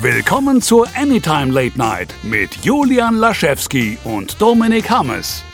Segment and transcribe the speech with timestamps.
[0.00, 5.44] Willkommen zur Anytime Late Night mit Julian Laschewski und Dominik Hammes.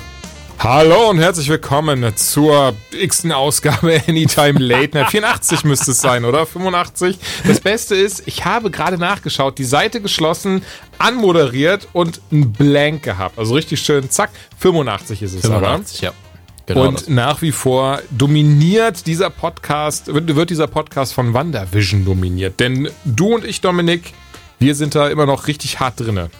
[0.58, 5.10] Hallo und herzlich willkommen zur x-ten Ausgabe Anytime Late Night.
[5.10, 6.46] 84 müsste es sein, oder?
[6.46, 7.18] 85.
[7.46, 10.62] Das Beste ist, ich habe gerade nachgeschaut, die Seite geschlossen,
[10.98, 13.38] anmoderiert und ein Blank gehabt.
[13.38, 16.14] Also richtig schön, zack, 85 ist es 85, aber.
[16.16, 16.18] ja.
[16.66, 17.08] Genau und das.
[17.08, 22.60] nach wie vor dominiert dieser Podcast, wird, wird dieser Podcast von WandaVision dominiert.
[22.60, 24.12] Denn du und ich, Dominik,
[24.58, 26.30] wir sind da immer noch richtig hart drinne.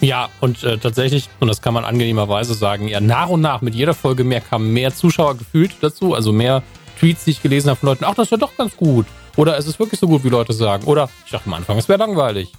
[0.00, 3.74] Ja, und äh, tatsächlich, und das kann man angenehmerweise sagen, ja, nach und nach mit
[3.74, 6.62] jeder Folge mehr kamen mehr Zuschauer gefühlt dazu, also mehr
[6.98, 9.06] Tweets, die ich gelesen habe von Leuten, ach, das wäre doch ganz gut.
[9.36, 10.84] Oder es ist wirklich so gut, wie Leute sagen.
[10.84, 12.52] Oder ich dachte am Anfang, es wäre langweilig.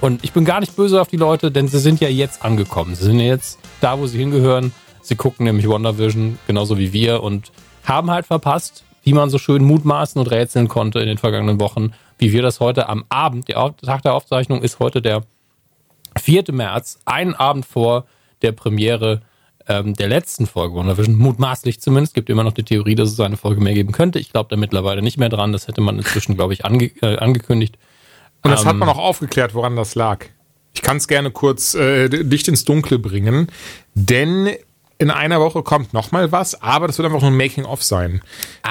[0.00, 2.94] Und ich bin gar nicht böse auf die Leute, denn sie sind ja jetzt angekommen.
[2.94, 4.72] Sie sind ja jetzt da, wo sie hingehören.
[5.02, 7.52] Sie gucken nämlich WandaVision genauso wie wir und
[7.84, 11.92] haben halt verpasst, wie man so schön mutmaßen und rätseln konnte in den vergangenen Wochen,
[12.18, 15.22] wie wir das heute am Abend, der Tag der Aufzeichnung ist heute der
[16.18, 16.44] 4.
[16.52, 18.06] März, einen Abend vor
[18.42, 19.22] der Premiere
[19.68, 23.36] ähm, der letzten Folge WandaVision, mutmaßlich zumindest, gibt immer noch die Theorie, dass es eine
[23.36, 24.18] Folge mehr geben könnte.
[24.18, 27.16] Ich glaube da mittlerweile nicht mehr dran, das hätte man inzwischen, glaube ich, ange äh,
[27.18, 27.76] angekündigt.
[28.42, 30.24] Und das hat Ähm, man auch aufgeklärt, woran das lag.
[30.72, 33.48] Ich kann es gerne kurz äh, Licht ins Dunkle bringen,
[33.94, 34.50] denn
[34.98, 38.22] in einer Woche kommt noch mal was, aber das wird einfach nur ein Making-of sein.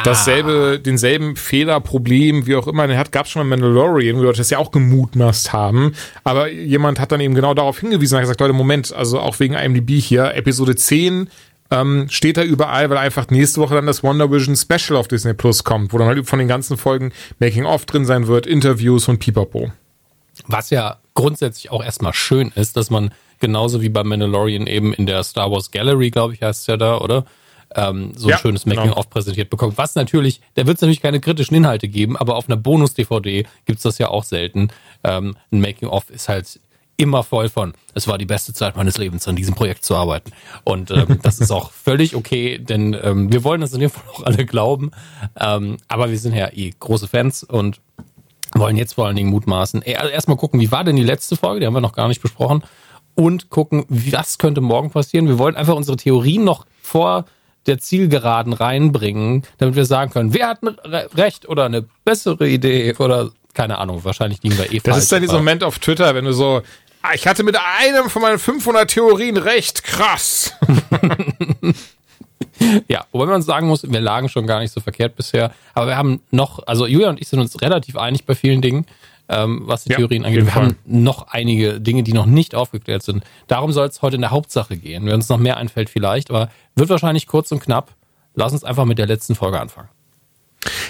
[0.04, 4.40] Dasselbe, denselben Fehler, Problem, wie auch immer, den hat gab schon mal Mandalorian, wo Leute
[4.40, 8.24] das ja auch gemutmaßt haben, aber jemand hat dann eben genau darauf hingewiesen und hat
[8.24, 11.30] gesagt, Leute, Moment, also auch wegen IMDb hier, Episode 10
[11.72, 15.34] ähm, steht da überall, weil einfach nächste Woche dann das Wonder Vision Special auf Disney
[15.34, 19.20] Plus kommt, wo dann halt von den ganzen Folgen Making-of drin sein wird, Interviews und
[19.20, 19.72] Pipapo.
[20.48, 25.06] Was ja grundsätzlich auch erstmal schön ist, dass man genauso wie bei Mandalorian eben in
[25.06, 27.26] der Star Wars Gallery, glaube ich, heißt es ja da, oder?
[27.74, 28.78] Ähm, so ein Ja, schönes genau.
[28.78, 29.78] Making-of präsentiert bekommt.
[29.78, 33.84] Was natürlich, da wird es natürlich keine kritischen Inhalte geben, aber auf einer Bonus-DVD gibt's
[33.84, 34.70] das ja auch selten.
[35.04, 36.60] Ähm, ein Making-of ist halt
[36.98, 40.32] immer voll von, es war die beste Zeit meines Lebens, an diesem Projekt zu arbeiten.
[40.64, 44.04] Und ähm, das ist auch völlig okay, denn ähm, wir wollen das in dem Fall
[44.14, 44.92] auch alle glauben.
[45.38, 47.82] Ähm, aber wir sind ja eh große Fans und
[48.56, 49.82] wollen jetzt vor allen Dingen mutmaßen.
[49.82, 51.60] Ey, Also erstmal gucken, wie war denn die letzte Folge?
[51.60, 52.64] Die haben wir noch gar nicht besprochen.
[53.14, 55.28] Und gucken, was könnte morgen passieren.
[55.28, 57.26] Wir wollen einfach unsere Theorien noch vor
[57.66, 62.48] der Zielgeraden reinbringen, damit wir sagen können, wer hat ein Re recht oder eine bessere
[62.48, 65.80] Idee oder keine Ahnung, wahrscheinlich liegen wir eh Das falsch, ist dann dieser Moment auf
[65.80, 66.62] Twitter, wenn du so,
[67.02, 70.54] "Ah, ich hatte mit einem von meinen 500 Theorien recht, krass.
[72.88, 75.52] Ja, wobei man sagen muss, wir lagen schon gar nicht so verkehrt bisher.
[75.74, 78.86] Aber wir haben noch, also Julia und ich sind uns relativ einig bei vielen Dingen,
[79.28, 80.46] ähm, was die Ja, Theorien angeht.
[80.46, 83.24] Wir haben noch einige Dinge, die noch nicht aufgeklärt sind.
[83.48, 85.06] Darum soll es heute in der Hauptsache gehen.
[85.06, 87.94] Wenn uns noch mehr einfällt, vielleicht, aber wird wahrscheinlich kurz und knapp.
[88.36, 89.90] Lass uns einfach mit der letzten Folge anfangen.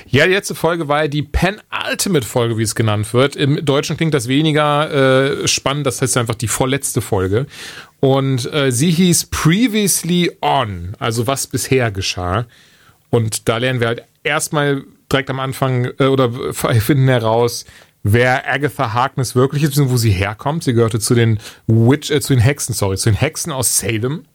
[0.07, 3.35] Ja, die letzte Folge war ja die Penultimate-Folge, wie es genannt wird.
[3.35, 7.47] Im Deutschen klingt das weniger äh, spannend, das heißt einfach die vorletzte Folge.
[7.99, 12.45] Und äh, sie hieß Previously On, also was bisher geschah.
[13.09, 17.65] Und da lernen wir halt erstmal direkt am Anfang äh, oder finden heraus,
[18.03, 20.63] wer Agatha Harkness wirklich ist, beziehungsweise wo sie herkommt.
[20.63, 24.25] Sie gehörte zu den Witch, äh, zu den Hexen, sorry, zu den Hexen aus Salem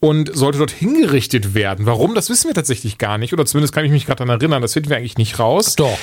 [0.00, 1.86] und sollte dort hingerichtet werden.
[1.86, 3.32] Warum, das wissen wir tatsächlich gar nicht.
[3.32, 5.76] Oder zumindest kann ich mich gerade daran erinnern, das finden wir eigentlich nicht raus.
[5.76, 5.98] Doch.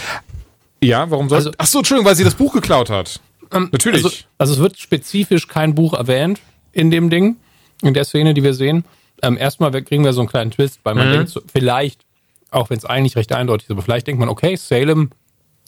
[0.81, 3.19] Ja, warum soll Also- Ach so, Entschuldigung, weil sie das Buch geklaut hat.
[3.51, 4.03] Natürlich.
[4.06, 6.40] Also, also es wird spezifisch kein Buch erwähnt
[6.71, 7.37] in dem Ding,
[7.81, 8.85] in der Szene, die wir sehen.
[9.21, 12.01] Ähm, erstmal kriegen wir so einen kleinen Twist, weil man denkt, so, vielleicht,
[12.49, 15.11] auch wenn es eigentlich recht eindeutig ist, aber vielleicht denkt man, okay, Salem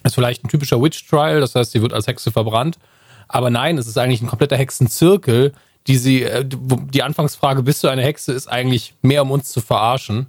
[0.03, 2.78] ist vielleicht ein typischer Witch Trial, das heißt, sie wird als Hexe verbrannt.
[3.28, 5.53] Aber nein, es ist eigentlich ein kompletter Hexenzirkel,
[5.88, 9.50] die sie, äh, wo- die Anfangsfrage, bist du eine Hexe, ist eigentlich mehr, um uns
[9.50, 10.28] zu verarschen.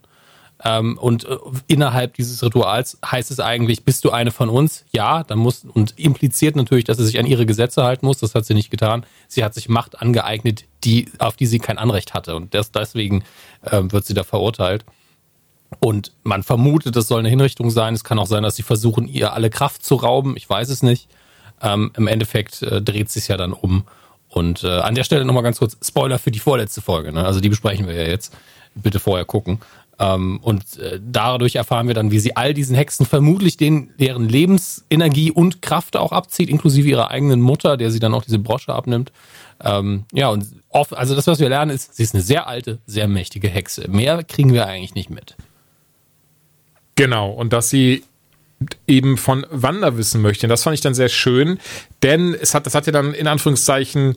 [0.64, 1.36] Ähm, und äh,
[1.66, 4.84] innerhalb dieses Rituals heißt es eigentlich, bist du eine von uns?
[4.92, 8.18] Ja, dann muss, und impliziert natürlich, dass sie sich an ihre Gesetze halten muss.
[8.18, 9.04] Das hat sie nicht getan.
[9.28, 12.34] Sie hat sich Macht angeeignet, die, auf die sie kein Anrecht hatte.
[12.34, 13.24] Und das, deswegen
[13.70, 14.86] ähm, wird sie da verurteilt.
[15.80, 17.92] Und man vermutet, es soll eine Hinrichtung sein.
[17.92, 20.34] Es kann auch sein, dass sie versuchen, ihr alle Kraft zu rauben.
[20.36, 21.08] Ich weiß es nicht.
[21.60, 23.84] Ähm, Im Endeffekt äh, dreht sich ja dann um.
[24.28, 27.12] Und äh, an der Stelle nochmal ganz kurz Spoiler für die vorletzte Folge.
[27.12, 27.24] Ne?
[27.24, 28.34] Also die besprechen wir ja jetzt.
[28.74, 29.60] Bitte vorher gucken.
[29.98, 34.28] Ähm, und äh, dadurch erfahren wir dann, wie sie all diesen Hexen vermutlich den, deren
[34.28, 38.72] Lebensenergie und Kraft auch abzieht, inklusive ihrer eigenen Mutter, der sie dann auch diese Brosche
[38.74, 39.12] abnimmt.
[39.62, 42.80] Ähm, ja, und oft, also das, was wir lernen, ist, sie ist eine sehr alte,
[42.86, 43.88] sehr mächtige Hexe.
[43.88, 45.36] Mehr kriegen wir eigentlich nicht mit.
[46.96, 48.02] Genau, und dass sie
[48.86, 50.48] eben von Wanda wissen möchte.
[50.48, 51.58] Das fand ich dann sehr schön,
[52.02, 54.16] denn es hat, das hat ja dann in Anführungszeichen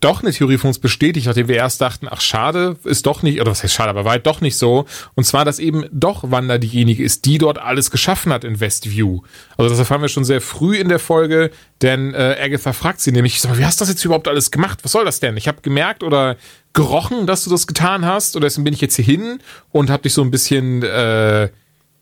[0.00, 3.40] doch eine Theorie von uns bestätigt, nachdem wir erst dachten, ach schade, ist doch nicht,
[3.40, 4.86] oder was heißt schade, aber war halt doch nicht so.
[5.14, 9.20] Und zwar, dass eben doch Wanda diejenige ist, die dort alles geschaffen hat in Westview.
[9.56, 11.50] Also das erfahren wir schon sehr früh in der Folge,
[11.82, 14.50] denn äh, Agatha fragt sie nämlich, sag mal, wie hast du das jetzt überhaupt alles
[14.50, 14.80] gemacht?
[14.82, 15.36] Was soll das denn?
[15.36, 16.36] Ich habe gemerkt oder
[16.72, 19.40] gerochen, dass du das getan hast, und deswegen bin ich jetzt hier hin
[19.72, 21.48] und habe dich so ein bisschen äh,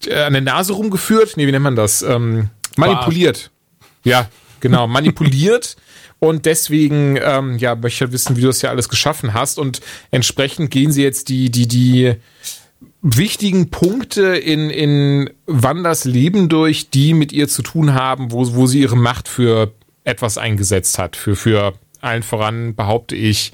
[0.09, 1.37] an der Nase rumgeführt.
[1.37, 2.03] Nee, wie nennt man das?
[2.03, 3.51] Ähm, manipuliert.
[4.05, 4.29] Ja,
[4.61, 5.77] genau, manipuliert.
[6.25, 9.59] Und deswegen, ähm, ja, möchte ich halt wissen, wie du das ja alles geschaffen hast.
[9.59, 12.15] Und entsprechend gehen sie jetzt die, die, die
[13.03, 18.67] wichtigen Punkte in, in Wanders Leben durch, die mit ihr zu tun haben, wo, wo
[18.67, 19.75] sie ihre Macht für
[20.05, 21.15] etwas eingesetzt hat.
[21.15, 23.53] Für, für allen voran, behaupte ich,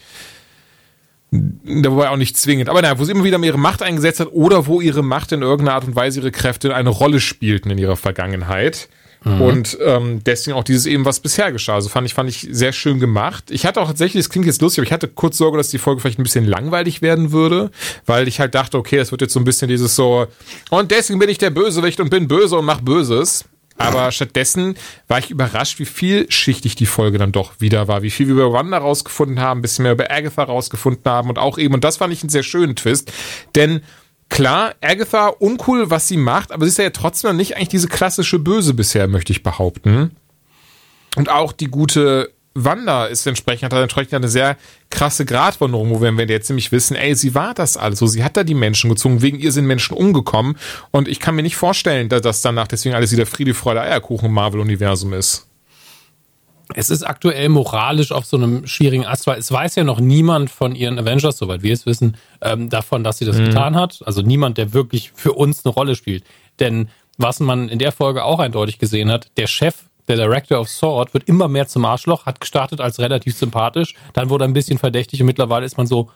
[1.32, 4.69] wobei auch nicht zwingend, aber naja, wo sie immer wieder ihre Macht eingesetzt hat oder
[4.69, 7.96] wo ihre Macht in irgendeiner Art und Weise ihre Kräfte eine Rolle spielten in ihrer
[7.96, 8.88] Vergangenheit.
[9.25, 9.40] Mhm.
[9.43, 11.75] Und ähm, deswegen auch dieses eben, was bisher geschah.
[11.75, 13.50] Also fand ich, fand ich sehr schön gemacht.
[13.50, 15.78] Ich hatte auch tatsächlich, das klingt jetzt lustig, aber ich hatte kurz Sorge, dass die
[15.78, 17.70] Folge vielleicht ein bisschen langweilig werden würde,
[18.06, 20.26] weil ich halt dachte, okay, es wird jetzt so ein bisschen dieses so,
[20.70, 23.44] und deswegen bin ich der Bösewicht und bin böse und mach Böses.
[23.81, 24.75] Aber stattdessen
[25.08, 28.52] war ich überrascht, wie vielschichtig die Folge dann doch wieder war, wie viel wir über
[28.52, 31.96] Wanda rausgefunden haben, ein bisschen mehr über Agatha rausgefunden haben und auch eben, und das
[31.96, 33.11] fand ich einen sehr schönen Twist,
[33.55, 33.81] denn
[34.30, 38.38] Klar, Agatha, uncool, was sie macht, aber sie ist ja trotzdem nicht eigentlich diese klassische
[38.38, 40.12] Böse bisher, möchte ich behaupten.
[41.16, 44.56] Und auch die gute Wanda ist entsprechend, hat entsprechend eine sehr
[44.88, 48.36] krasse Gratwanderung, wo wir, wir jetzt nämlich wissen, ey, sie war das also, sie hat
[48.36, 50.56] da die Menschen gezogen, wegen ihr sind Menschen umgekommen
[50.92, 54.32] und ich kann mir nicht vorstellen, dass das danach deswegen alles wieder Friede, Freude, Eierkuchen
[54.32, 55.50] Marvel-Universum ist
[56.75, 60.50] es ist aktuell moralisch auf so einem schwierigen Ast, weil es weiß ja noch niemand
[60.50, 63.46] von ihren Avengers, soweit wir es wissen, ähm, davon, dass sie das mhm.
[63.46, 64.00] getan hat.
[64.06, 66.25] Also niemand, der wirklich für uns eine Rolle spielt.
[66.58, 66.88] Denn
[67.19, 69.75] was man in der Folge auch eindeutig gesehen hat, der Chef,
[70.08, 74.31] der Director of Sword, wird immer mehr zum Arschloch, hat gestartet als relativ sympathisch, dann
[74.31, 76.11] wurde er ein bisschen verdächtig und mittlerweile ist man so,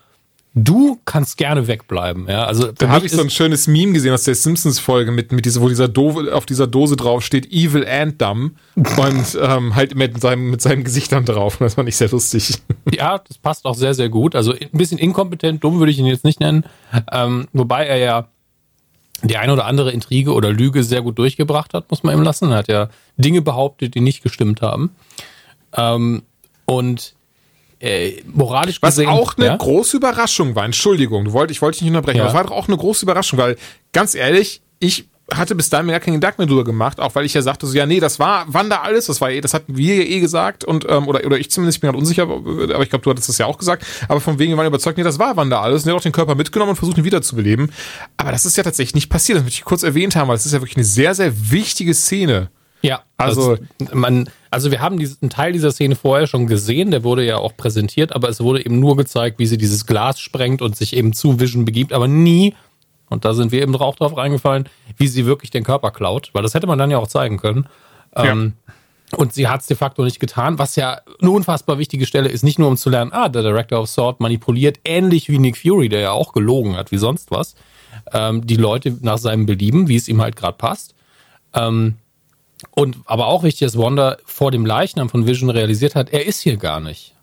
[0.55, 2.29] du kannst gerne wegbleiben.
[2.29, 5.33] Ja, also da habe ich so ein schönes Meme gesehen aus der Simpsons Folge mit
[5.33, 9.75] mit dieser, wo dieser Dove auf dieser Dose drauf steht Evil and Dumb und ähm,
[9.75, 11.57] halt mit seinem mit seinem Gesicht dann drauf.
[11.59, 12.55] Das fand ich sehr lustig.
[12.95, 14.37] Ja, das passt auch sehr sehr gut.
[14.37, 16.65] Also ein bisschen inkompetent, dumm würde ich ihn jetzt nicht nennen,
[17.11, 18.29] ähm, wobei er ja
[19.23, 22.51] die eine oder andere Intrige oder Lüge sehr gut durchgebracht hat, muss man ihm lassen.
[22.51, 24.91] Er hat ja Dinge behauptet, die nicht gestimmt haben.
[25.77, 26.23] Ähm,
[26.67, 27.15] und
[27.85, 29.57] äh, moralisch Was gesehen, auch eine ja?
[29.57, 30.65] große Überraschung war.
[30.65, 32.25] Entschuldigung, du wollt, ich wollte dich nicht unterbrechen, ja.
[32.25, 33.57] aber es war doch auch eine große Überraschung, weil
[33.93, 37.25] ganz ehrlich, ich hatte bis dahin mir gar keinen Gedanken mehr drüber gemacht, auch weil
[37.25, 39.77] ich ja sagte so, ja, nee, das war Wanda alles, das war eh, das hatten
[39.77, 42.83] wir ja eh gesagt und, ähm, oder, oder ich zumindest, ich bin gerade unsicher, aber
[42.83, 45.05] ich glaube, du hattest das ja auch gesagt, aber von wegen wir waren überzeugt, nee,
[45.05, 47.71] das war Wanda alles und er hat auch den Körper mitgenommen und versucht ihn wiederzubeleben.
[48.17, 50.47] Aber das ist ja tatsächlich nicht passiert, das möchte ich kurz erwähnt haben, weil das
[50.47, 52.51] ist ja wirklich eine sehr, sehr wichtige Szene.
[52.85, 53.65] Ja, also, also
[53.95, 57.57] man, also wir haben diesen Teil dieser Szene vorher schon gesehen, der wurde ja auch
[57.57, 61.15] präsentiert, aber es wurde eben nur gezeigt, wie sie dieses Glas sprengt und sich eben
[61.15, 62.55] zu Vision begibt, aber nie,
[63.09, 66.43] und da sind wir eben auch drauf reingefallen, wie sie wirklich den Körper klaut, weil
[66.43, 67.67] das hätte man dann ja auch zeigen können.
[68.15, 68.33] Ja.
[68.33, 68.53] Ähm,
[69.17, 72.43] und sie hat es de facto nicht getan, was ja eine unfassbar wichtige Stelle ist,
[72.43, 75.89] nicht nur um zu lernen, ah, der Director of Sword manipuliert, ähnlich wie Nick Fury,
[75.89, 77.55] der ja auch gelogen hat, wie sonst was,
[78.13, 80.95] ähm, die Leute nach seinem Belieben, wie es ihm halt gerade passt.
[81.55, 81.97] Ähm,
[82.71, 86.41] und aber auch wichtig, dass Wanda vor dem Leichnam von Vision realisiert hat, er ist
[86.41, 87.15] hier gar nicht.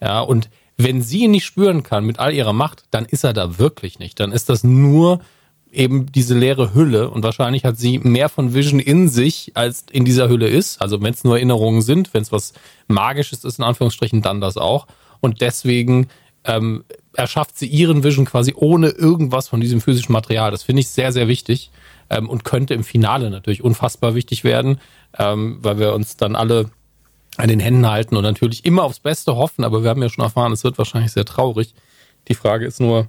[0.00, 3.32] Ja, und wenn sie ihn nicht spüren kann mit all ihrer Macht, dann ist er
[3.32, 4.18] da wirklich nicht.
[4.18, 5.20] Dann ist das nur
[5.70, 10.04] eben diese leere Hülle und wahrscheinlich hat sie mehr von Vision in sich, als in
[10.04, 10.80] dieser Hülle ist.
[10.80, 12.52] Also wenn es nur Erinnerungen sind, wenn es was
[12.86, 14.86] Magisches ist, in Anführungsstrichen, dann das auch.
[15.20, 16.08] Und deswegen
[16.44, 20.50] ähm, erschafft sie ihren Vision quasi ohne irgendwas von diesem physischen Material.
[20.50, 21.70] Das finde ich sehr, sehr wichtig
[22.10, 24.80] ähm, und könnte im Finale natürlich unfassbar wichtig werden,
[25.18, 26.70] ähm, weil wir uns dann alle
[27.36, 30.24] an den Händen halten und natürlich immer aufs Beste hoffen, aber wir haben ja schon
[30.24, 31.74] erfahren, es wird wahrscheinlich sehr traurig.
[32.28, 33.08] Die Frage ist nur,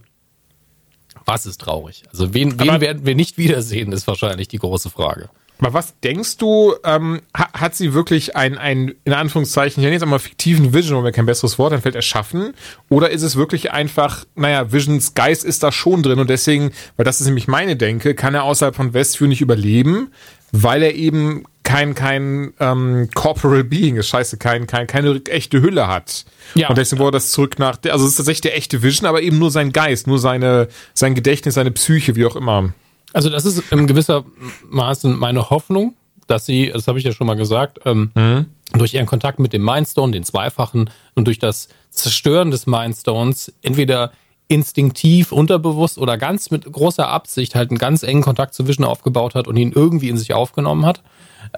[1.26, 2.04] was ist traurig?
[2.12, 5.30] Also wen, wen werden wir nicht wiedersehen, ist wahrscheinlich die große Frage.
[5.60, 7.22] Aber was denkst du, ähm,
[7.56, 11.14] hat sie wirklich ein, ein, in Anführungszeichen, ich nenne jetzt einmal fiktiven Vision, wo mir
[11.14, 12.54] kein besseres Wort einfällt, erschaffen?
[12.90, 17.06] Oder ist es wirklich einfach, naja, Visions Geist ist da schon drin und deswegen, weil
[17.06, 20.12] das ist nämlich meine Denke, kann er außerhalb von Westview nicht überleben,
[20.52, 25.88] weil er eben kein, kein ähm, Corporal Being ist, scheiße, kein, kein, keine echte Hülle
[25.88, 26.26] hat.
[26.56, 26.70] Ja.
[26.70, 29.40] Und deswegen wurde das zurück nach, also es ist tatsächlich der echte Vision, aber eben
[29.40, 32.74] nur sein Geist, nur seine, sein Gedächtnis, seine Psyche, wie auch immer.
[33.14, 34.26] Also das ist in gewisser
[34.70, 35.96] Maßen meine Hoffnung,
[36.28, 38.46] dass sie, das habe ich ja schon mal gesagt, ähm, mhm.
[38.74, 44.12] durch ihren Kontakt mit dem Mindstone, den Zweifachen und durch das Zerstören des Mindstones entweder
[44.48, 49.36] instinktiv, unterbewusst oder ganz mit großer Absicht halt einen ganz engen Kontakt zu Vision aufgebaut
[49.36, 51.02] hat und ihn irgendwie in sich aufgenommen hat.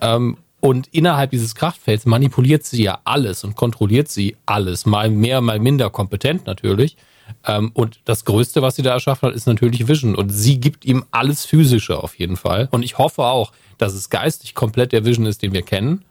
[0.02, 5.40] Ähm, Und innerhalb dieses Kraftfelds manipuliert sie ja alles und kontrolliert sie alles, mal mehr,
[5.40, 6.98] mal minder kompetent natürlich.
[7.46, 10.16] Ähm, und das Größte, was sie da erschaffen hat, ist natürlich Vision.
[10.16, 12.68] Und sie gibt ihm alles Physische auf jeden Fall.
[12.72, 16.04] Und ich hoffe auch, dass es geistig komplett der Vision ist, den wir kennen.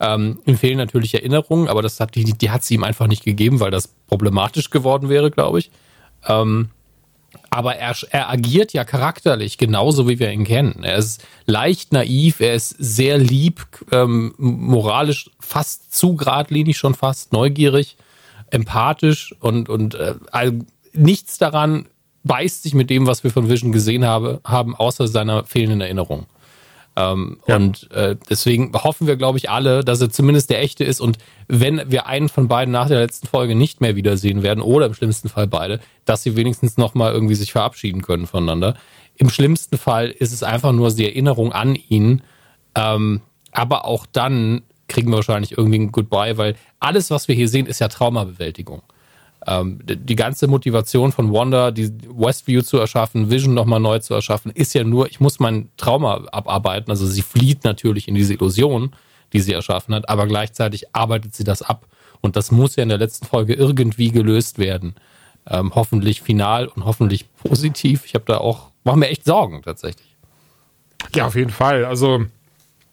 [0.00, 3.24] Ähm, ihm fehlen natürlich Erinnerungen, aber das hat die, die hat sie ihm einfach nicht
[3.24, 5.70] gegeben, weil das problematisch geworden wäre, glaube ich.
[6.26, 6.70] Ähm,
[7.50, 10.82] aber er, er agiert ja charakterlich genauso, wie wir ihn kennen.
[10.82, 17.32] Er ist leicht naiv, er ist sehr lieb, ähm, moralisch fast zu geradlinig, schon fast
[17.32, 17.96] neugierig,
[18.50, 20.14] empathisch und, und äh,
[20.92, 21.86] nichts daran
[22.24, 26.26] beißt sich mit dem, was wir von Vision gesehen habe, haben, außer seiner fehlenden Erinnerung.
[26.96, 27.56] Ähm, ja.
[27.56, 31.00] Und äh, deswegen hoffen wir, glaube ich, alle, dass er zumindest der echte ist.
[31.00, 34.86] Und wenn wir einen von beiden nach der letzten Folge nicht mehr wiedersehen werden, oder
[34.86, 38.74] im schlimmsten Fall beide, dass sie wenigstens nochmal irgendwie sich verabschieden können voneinander.
[39.14, 42.22] Im schlimmsten Fall ist es einfach nur die Erinnerung an ihn.
[42.74, 43.20] Ähm,
[43.52, 47.66] aber auch dann kriegen wir wahrscheinlich irgendwie ein Goodbye, weil alles, was wir hier sehen,
[47.66, 48.82] ist ja Traumabewältigung.
[49.46, 54.50] Ähm, die ganze Motivation von Wanda, die Westview zu erschaffen, Vision nochmal neu zu erschaffen,
[54.50, 56.90] ist ja nur, ich muss mein Trauma abarbeiten.
[56.90, 58.92] Also sie flieht natürlich in diese Illusion,
[59.32, 61.86] die sie erschaffen hat, aber gleichzeitig arbeitet sie das ab.
[62.20, 64.96] Und das muss ja in der letzten Folge irgendwie gelöst werden.
[65.46, 68.04] Ähm, hoffentlich final und hoffentlich positiv.
[68.04, 70.16] Ich habe da auch, mache mir echt Sorgen tatsächlich.
[71.14, 71.84] Ja, auf jeden Fall.
[71.84, 72.26] Also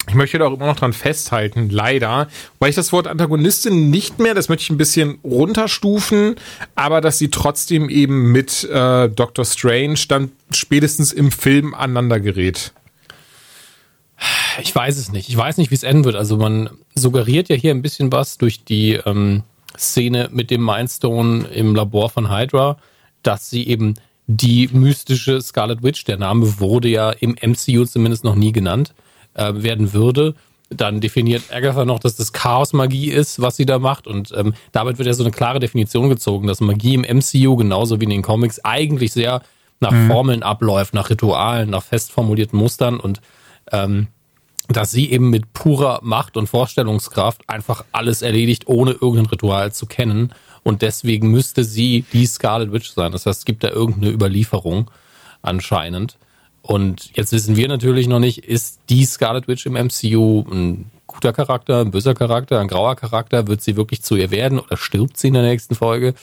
[0.07, 2.27] ich möchte da auch immer noch dran festhalten, leider,
[2.59, 6.35] weil ich das Wort Antagonistin nicht mehr, das möchte ich ein bisschen runterstufen,
[6.75, 12.73] aber dass sie trotzdem eben mit äh, Doctor Strange dann spätestens im Film aneinander gerät.
[14.61, 15.27] Ich weiß es nicht.
[15.27, 16.15] Ich weiß nicht, wie es enden wird.
[16.15, 19.43] Also man suggeriert ja hier ein bisschen was durch die ähm,
[19.77, 22.77] Szene mit dem Mindstone im Labor von Hydra,
[23.23, 23.95] dass sie eben
[24.27, 28.93] die mystische Scarlet Witch, der Name wurde ja im MCU zumindest noch nie genannt,
[29.35, 30.35] äh, werden würde.
[30.69, 34.07] Dann definiert Agatha noch, dass das Chaos-Magie ist, was sie da macht.
[34.07, 37.99] Und ähm, damit wird ja so eine klare Definition gezogen, dass Magie im MCU genauso
[37.99, 39.41] wie in den Comics eigentlich sehr
[39.79, 40.07] nach mhm.
[40.07, 43.21] Formeln abläuft, nach Ritualen, nach fest formulierten Mustern und
[43.71, 44.07] ähm,
[44.67, 49.85] dass sie eben mit purer Macht und Vorstellungskraft einfach alles erledigt, ohne irgendein Ritual zu
[49.85, 50.33] kennen.
[50.63, 53.11] Und deswegen müsste sie die Scarlet Witch sein.
[53.11, 54.89] Das heißt, es gibt da irgendeine Überlieferung
[55.43, 56.17] anscheinend.
[56.67, 61.31] Und jetzt wissen wir natürlich noch nicht, ist die Scarlet Witch im MCU ein guter
[61.31, 63.47] Charakter, ein böser Charakter, ein grauer Charakter?
[63.47, 66.15] Wird sie wirklich zu ihr werden oder stirbt sie in der nächsten Folge?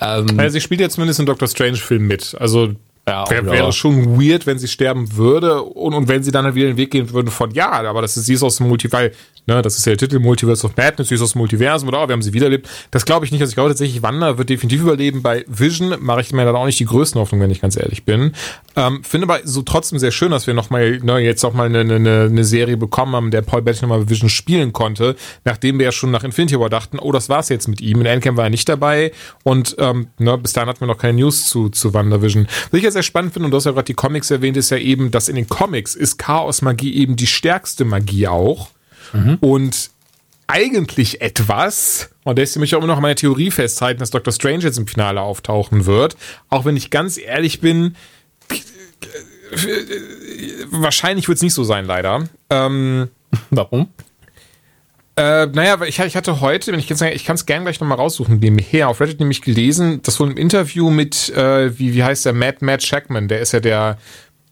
[0.00, 2.36] Ähm, also sie spielt ja zumindest im Doctor Strange-Film mit.
[2.38, 2.68] Also
[3.08, 6.54] ja, Wär, wäre schon weird, wenn sie sterben würde und, und wenn sie dann halt
[6.54, 9.10] wieder den Weg gehen würde von ja, aber das ist, sie ist aus dem Multiversum,
[9.50, 12.12] ne, das ist ja der Titel Multiverse of Madness, aus dem Multiversum oder oh, wir
[12.12, 12.68] haben sie wiederlebt.
[12.90, 13.40] Das glaube ich nicht.
[13.40, 15.22] Also ich glaube tatsächlich, Wanda wird definitiv überleben.
[15.22, 18.04] Bei Vision mache ich mir dann auch nicht die größten Hoffnung, wenn ich ganz ehrlich
[18.04, 18.32] bin.
[18.76, 21.80] Ähm, finde aber so trotzdem sehr schön, dass wir nochmal, ne, jetzt auch mal eine,
[21.80, 25.92] eine, eine Serie bekommen haben, der Paul Bettany nochmal Vision spielen konnte, nachdem wir ja
[25.92, 28.00] schon nach Infinity War dachten, oh, das war's jetzt mit ihm.
[28.00, 31.14] In Endgame war er nicht dabei und ähm, ne, bis dahin hatten wir noch keine
[31.14, 32.46] News zu, zu WandaVision.
[32.70, 34.70] Was ich ja sehr spannend finde, und du hast ja gerade die Comics erwähnt, ist
[34.70, 38.68] ja eben, dass in den Comics ist Chaos-Magie eben die stärkste Magie auch.
[39.12, 39.38] Mhm.
[39.40, 39.90] Und
[40.46, 44.32] eigentlich etwas, und deswegen möchte ich auch immer noch meine Theorie festhalten, dass Dr.
[44.32, 46.16] Strange jetzt im Finale auftauchen wird.
[46.48, 47.96] Auch wenn ich ganz ehrlich bin,
[50.70, 52.28] wahrscheinlich wird es nicht so sein, leider.
[52.50, 53.08] Ähm,
[53.50, 53.88] Warum?
[55.16, 57.98] Äh, naja, ich, ich hatte heute, wenn ich jetzt ich kann es gerne gleich nochmal
[57.98, 62.24] raussuchen, nebenher, auf Reddit nämlich gelesen, das wohl im Interview mit, äh, wie, wie heißt
[62.24, 63.98] der, Matt, Matt Shackman, der ist ja der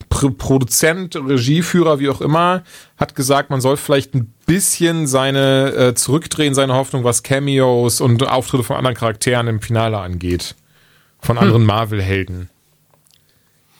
[0.08, 2.62] Pro Produzent, Regieführer, wie auch immer,
[2.96, 8.26] hat gesagt, man soll vielleicht ein bisschen seine äh, zurückdrehen, seine Hoffnung, was Cameos und
[8.26, 10.54] Auftritte von anderen Charakteren im Finale angeht.
[11.20, 11.42] Von hm.
[11.42, 12.48] anderen Marvel-Helden.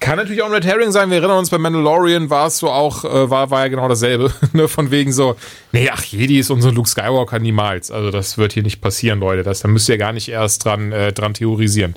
[0.00, 1.10] Kann natürlich auch ein Red Herring sein.
[1.10, 4.32] Wir erinnern uns, bei Mandalorian war es so auch, äh, war, war ja genau dasselbe.
[4.52, 4.68] ne?
[4.68, 5.34] Von wegen so,
[5.72, 7.90] nee, ach, Jedi ist unser Luke Skywalker niemals.
[7.90, 9.42] Also das wird hier nicht passieren, Leute.
[9.42, 11.94] Das, da müsst ihr gar nicht erst dran, äh, dran theorisieren.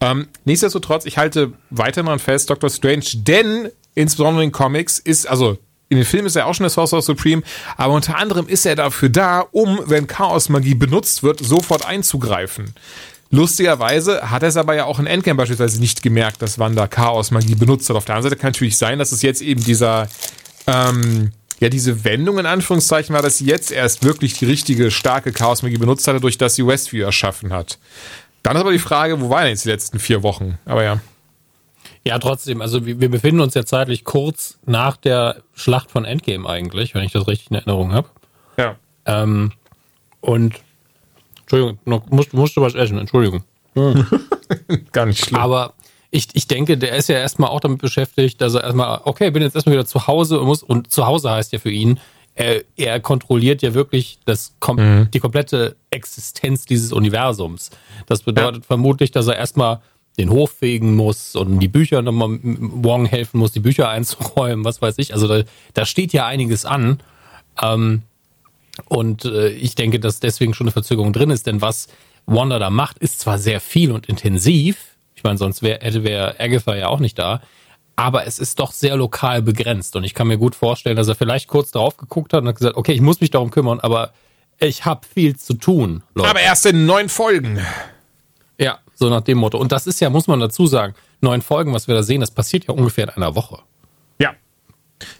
[0.00, 5.58] Ähm, nichtsdestotrotz, ich halte weiterhin dran fest, Doctor Strange, denn insbesondere in Comics ist, also
[5.88, 7.42] in den Filmen ist er auch schon der Sorcerer Supreme,
[7.76, 12.74] aber unter anderem ist er dafür da, um, wenn Chaos-Magie benutzt wird, sofort einzugreifen.
[13.30, 17.56] Lustigerweise hat er es aber ja auch in Endgame beispielsweise nicht gemerkt, dass Wanda Chaos-Magie
[17.56, 17.96] benutzt hat.
[17.96, 20.08] Auf der anderen Seite kann natürlich sein, dass es jetzt eben dieser,
[20.66, 25.32] ähm, ja, diese Wendung in Anführungszeichen war, dass sie jetzt erst wirklich die richtige, starke
[25.32, 27.78] Chaos-Magie benutzt hatte, durch das sie Westview erschaffen hat.
[28.42, 30.58] Dann ist aber die Frage, wo waren jetzt die letzten vier Wochen?
[30.64, 31.00] Aber ja.
[32.04, 36.94] Ja, trotzdem, also wir befinden uns ja zeitlich kurz nach der Schlacht von Endgame eigentlich,
[36.94, 38.08] wenn ich das richtig in Erinnerung habe.
[38.56, 38.76] Ja.
[39.04, 39.52] Ähm,
[40.20, 40.54] und
[41.40, 43.42] Entschuldigung, noch, musst, musst du was essen, Entschuldigung.
[43.74, 44.06] Hm.
[44.92, 45.40] Gar nicht schlimm.
[45.40, 45.74] Aber
[46.10, 49.42] ich, ich denke, der ist ja erstmal auch damit beschäftigt, dass er erstmal, okay, bin
[49.42, 52.00] jetzt erstmal wieder zu Hause und muss, und zu Hause heißt ja für ihn,
[52.38, 55.10] er, er kontrolliert ja wirklich das, kom mhm.
[55.10, 57.70] die komplette Existenz dieses Universums.
[58.06, 58.66] Das bedeutet ja.
[58.66, 59.80] vermutlich, dass er erstmal
[60.18, 64.80] den Hof fegen muss und die Bücher nochmal Wong helfen muss, die Bücher einzuräumen, was
[64.80, 65.12] weiß ich.
[65.14, 65.42] Also da,
[65.74, 67.00] da steht ja einiges an.
[67.60, 68.02] Ähm,
[68.86, 71.88] und äh, ich denke, dass deswegen schon eine Verzögerung drin ist, denn was
[72.26, 74.96] Wanda da macht, ist zwar sehr viel und intensiv.
[75.16, 77.42] Ich meine, sonst wär, hätte wäre Agatha ja auch nicht da.
[77.98, 79.96] Aber es ist doch sehr lokal begrenzt.
[79.96, 82.54] Und ich kann mir gut vorstellen, dass er vielleicht kurz drauf geguckt hat und hat
[82.54, 84.12] gesagt, okay, ich muss mich darum kümmern, aber
[84.60, 86.04] ich habe viel zu tun.
[86.14, 86.30] Leute.
[86.30, 87.58] Aber erst in neun Folgen.
[88.56, 89.58] Ja, so nach dem Motto.
[89.58, 92.30] Und das ist ja, muss man dazu sagen, neun Folgen, was wir da sehen, das
[92.30, 93.58] passiert ja ungefähr in einer Woche.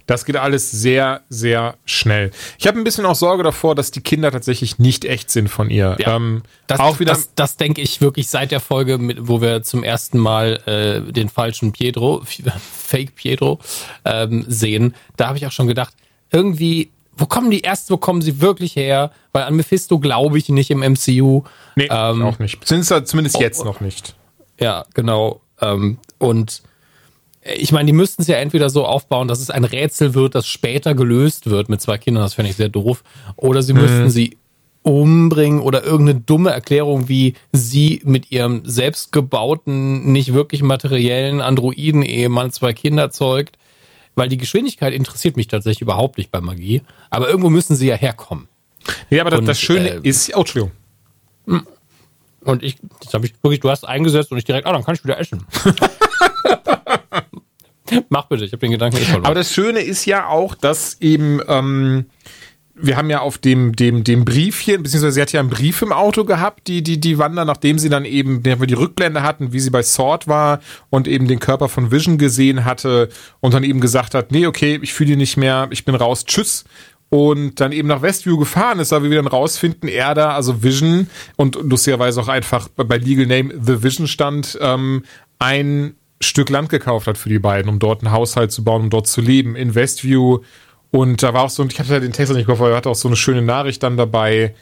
[0.06, 2.30] Das geht alles sehr, sehr schnell.
[2.58, 5.70] Ich habe ein bisschen auch Sorge davor, dass die Kinder tatsächlich nicht echt sind von
[5.70, 5.97] ihr.
[5.99, 9.40] Ja, ähm, das, auch wieder das, das denke ich wirklich seit der Folge, mit, wo
[9.40, 12.23] wir zum ersten Mal äh, den falschen Pietro,
[12.73, 13.61] Fake Pietro,
[14.04, 14.94] ähm, sehen.
[15.16, 15.94] Da habe ich auch schon gedacht,
[16.30, 19.12] irgendwie, wo kommen die erst, wo kommen sie wirklich her?
[19.32, 21.42] Weil an Mephisto glaube ich nicht im MCU.
[21.76, 22.64] Nee, ähm, auch nicht.
[22.66, 24.14] Zumindest oh, jetzt noch nicht.
[24.61, 25.40] Ja, genau.
[25.61, 26.62] Ähm, und
[27.57, 30.47] ich meine, die müssten es ja entweder so aufbauen, dass es ein Rätsel wird, das
[30.47, 33.02] später gelöst wird mit zwei Kindern, das fände ich sehr doof.
[33.37, 33.81] Oder sie mhm.
[33.81, 34.37] müssten sie
[34.83, 42.73] umbringen oder irgendeine dumme Erklärung, wie sie mit ihrem selbstgebauten, nicht wirklich materiellen Androiden-Ehemann zwei
[42.73, 43.59] Kinder zeugt.
[44.14, 46.83] Weil die Geschwindigkeit interessiert mich tatsächlich überhaupt nicht bei Magie.
[47.11, 48.49] Aber irgendwo müssen sie ja herkommen.
[49.11, 50.73] Ja, aber und, das Schöne äh, ist, oh, Entschuldigung.
[51.47, 51.67] Hm.
[52.45, 54.95] Und ich, das habe ich wirklich, du hast eingesetzt und ich direkt, ah, dann kann
[54.95, 55.45] ich wieder essen.
[58.09, 59.26] Mach bitte, ich habe den Gedanken nicht verloren.
[59.26, 62.07] Aber das Schöne ist ja auch, dass eben ähm,
[62.80, 65.92] wir haben ja auf dem dem dem Briefchen, beziehungsweise sie hat ja einen Brief im
[65.92, 69.71] Auto gehabt, die die die Wanda, nachdem sie dann eben die Rückblende hatten, wie sie
[69.71, 73.09] bei Sword war und eben den Körper von Vision gesehen hatte
[73.40, 76.25] und dann eben gesagt hat, nee, okay, ich fühle ihn nicht mehr, ich bin raus,
[76.25, 76.64] tschüss
[77.11, 81.09] und dann eben nach Westview gefahren ist, weil wir dann rausfinden, er da, also Vision
[81.37, 85.04] und lustigerweise auch einfach bei Legal Name The Vision stand, ähm,
[85.38, 88.91] ein Stück Land gekauft hat für die beiden, um dort einen Haushalt zu bauen, um
[88.91, 90.41] dort zu leben, in Westview.
[90.91, 92.95] Und da war auch so, ich hatte den Text nicht gehofft, aber er hatte auch
[92.95, 94.55] so eine schöne Nachricht dann dabei.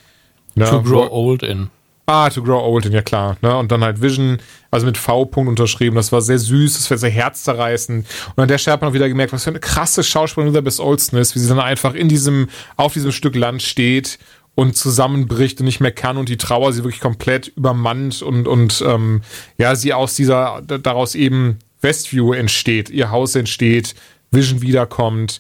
[0.55, 1.71] Ne, to grow old in.
[2.07, 3.37] Ah, to grow old in, ja klar.
[3.43, 3.57] Ne?
[3.57, 4.39] Und dann halt Vision,
[4.71, 5.97] also mit V-Punkt unterschrieben.
[5.97, 8.07] Das war sehr süß, das war sehr herzzerreißend.
[8.35, 10.81] Und an der Stelle hat man auch wieder gemerkt, was für eine krasse Schauspielerin Elizabeth
[10.81, 14.19] Olsen ist, wie sie dann einfach in diesem, auf diesem Stück Land steht
[14.57, 18.83] und zusammenbricht und nicht mehr kann und die Trauer sie wirklich komplett übermannt und, und
[18.85, 19.21] ähm,
[19.59, 23.95] ja, sie aus dieser, daraus eben Westview entsteht, ihr Haus entsteht,
[24.33, 25.39] Vision wiederkommt.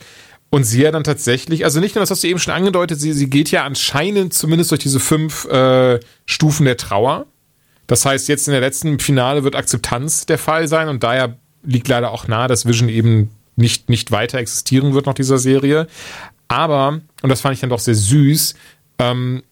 [0.50, 3.12] Und sie ja dann tatsächlich, also nicht nur das hast du eben schon angedeutet, sie,
[3.14, 7.26] sie geht ja anscheinend zumindest durch diese fünf äh, Stufen der Trauer.
[7.86, 11.88] Das heißt, jetzt in der letzten Finale wird Akzeptanz der Fall sein und daher liegt
[11.88, 15.86] leider auch nahe, dass Vision eben nicht, nicht weiter existieren wird nach dieser Serie.
[16.48, 18.54] Aber, und das fand ich dann doch sehr süß,
[18.98, 19.42] ähm,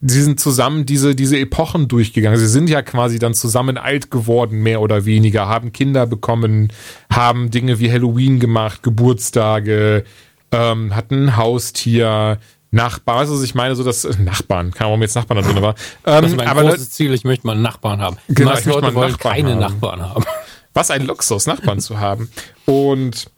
[0.00, 2.38] sie sind zusammen diese, diese Epochen durchgegangen.
[2.38, 6.72] Sie sind ja quasi dann zusammen alt geworden, mehr oder weniger, haben Kinder bekommen,
[7.12, 10.04] haben Dinge wie Halloween gemacht, Geburtstage,
[10.52, 12.38] ähm, hatten ein Haustier,
[12.72, 15.74] Nachbarn, also ich meine so, dass äh, Nachbarn, keine Ahnung, jetzt Nachbarn da drin war.
[16.06, 18.16] Ähm, das ist mein aber großes Ziel, ich möchte mal einen Nachbarn haben.
[18.28, 19.58] Die genau, meisten Leute wollen Nachbarn keine haben.
[19.58, 20.24] Nachbarn haben.
[20.72, 22.30] Was ein Luxus, Nachbarn zu haben.
[22.66, 23.28] Und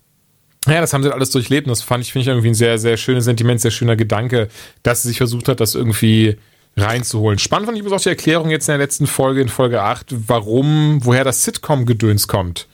[0.67, 2.79] ja, das haben sie alles durchlebt und das fand ich, finde ich irgendwie ein sehr,
[2.79, 4.49] sehr schönes Sentiment, sehr schöner Gedanke,
[4.83, 6.37] dass sie sich versucht hat, das irgendwie
[6.77, 7.39] reinzuholen.
[7.39, 10.15] Spannend fand ich übrigens auch die Erklärung jetzt in der letzten Folge, in Folge 8,
[10.29, 12.69] warum, woher das Sitcom-Gedöns kommt.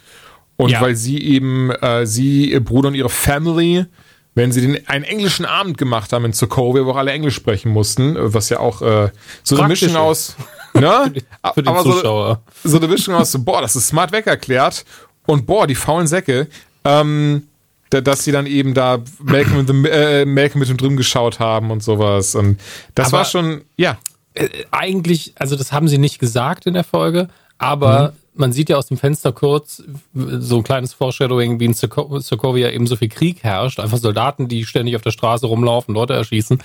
[0.57, 0.81] Und ja.
[0.81, 3.87] weil sie eben, äh, sie, ihr Bruder und ihre Family,
[4.35, 7.73] wenn sie den, einen englischen Abend gemacht haben in Sokovia, wo auch alle Englisch sprechen
[7.73, 9.11] mussten, was ja auch äh,
[9.43, 10.37] so eine Mischung aus,
[10.75, 11.13] ne?
[11.55, 12.43] für, den Aber Zuschauer.
[12.63, 14.85] So, so eine Mischung aus, boah, das ist smart wegerklärt
[15.27, 16.49] und boah, die faulen Säcke.
[16.85, 17.48] Ähm,
[17.91, 21.83] dass sie dann eben da Malcolm, the, äh, Malcolm mit dem drin geschaut haben und
[21.83, 22.35] sowas.
[22.35, 22.61] Und
[22.95, 23.99] das aber war schon, ja.
[24.35, 28.41] Äh, eigentlich, also das haben sie nicht gesagt in der Folge, aber mhm.
[28.41, 29.83] man sieht ja aus dem Fenster kurz
[30.15, 33.81] so ein kleines Foreshadowing, wie in Sokovia eben so viel Krieg herrscht.
[33.81, 36.59] Einfach Soldaten, die ständig auf der Straße rumlaufen, Leute erschießen.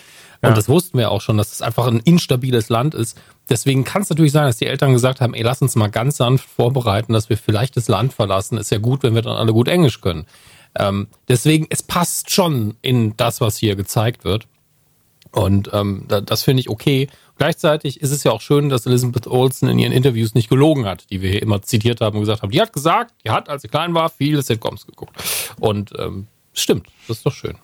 [0.44, 0.56] Und ja.
[0.56, 3.18] das wussten wir auch schon, dass es einfach ein instabiles Land ist.
[3.50, 6.18] Deswegen kann es natürlich sein, dass die Eltern gesagt haben, ey, lass uns mal ganz
[6.18, 8.58] sanft vorbereiten, dass wir vielleicht das Land verlassen.
[8.58, 10.26] Ist ja gut, wenn wir dann alle gut Englisch können.
[10.76, 14.48] Ähm, deswegen, es passt schon in das, was hier gezeigt wird.
[15.32, 17.08] Und ähm, da, das finde ich okay.
[17.38, 21.10] Gleichzeitig ist es ja auch schön, dass Elizabeth Olsen in ihren Interviews nicht gelogen hat,
[21.10, 22.52] die wir hier immer zitiert haben und gesagt haben.
[22.52, 25.16] Die hat gesagt, die hat, als sie klein war, viele Sitcoms geguckt.
[25.60, 27.58] Und ähm, stimmt, das ist doch schön.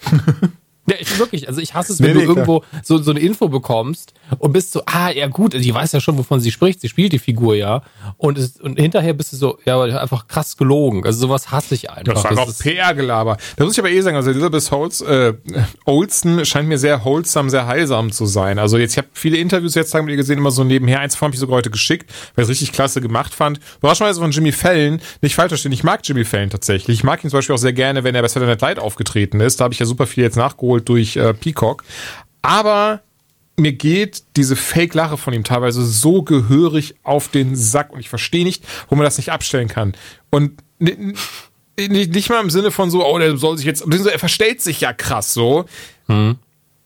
[0.90, 3.48] Ja, ich wirklich, also ich hasse es, wenn nee, du irgendwo so, so eine Info
[3.48, 6.88] bekommst und bist so, ah, ja gut, die weiß ja schon, wovon sie spricht, sie
[6.88, 7.82] spielt die Figur ja.
[8.16, 11.04] Und, es, und hinterher bist du so, ja, einfach krass gelogen.
[11.06, 12.14] Also sowas hasse ich einfach.
[12.14, 13.36] Das war noch PR-Gelaber.
[13.56, 15.34] Da muss ich aber eh sagen, also Elizabeth Holz, äh,
[15.84, 18.58] Olsen scheint mir sehr wholesome, sehr heilsam zu sein.
[18.58, 20.98] Also jetzt, ich habe viele Interviews jetzt mit ihr gesehen, immer so nebenher.
[20.98, 23.60] Eins habe ich sogar heute geschickt, weil ich es richtig klasse gemacht fand.
[23.78, 26.98] Überraschenderweise von Jimmy Fallon, nicht falsch verstehen, ich mag Jimmy Fallon tatsächlich.
[26.98, 29.40] Ich mag ihn zum Beispiel auch sehr gerne, wenn er bei Saturday Night Live aufgetreten
[29.40, 29.60] ist.
[29.60, 31.84] Da habe ich ja super viel jetzt nachgeholt durch äh, Peacock.
[32.42, 33.02] Aber
[33.56, 38.44] mir geht diese Fake-Lache von ihm teilweise so gehörig auf den Sack und ich verstehe
[38.44, 39.94] nicht, wo man das nicht abstellen kann.
[40.30, 44.80] Und nicht, mal im Sinne von so, oh, der soll sich jetzt, er verstellt sich
[44.80, 45.66] ja krass so.
[46.06, 46.36] Hm.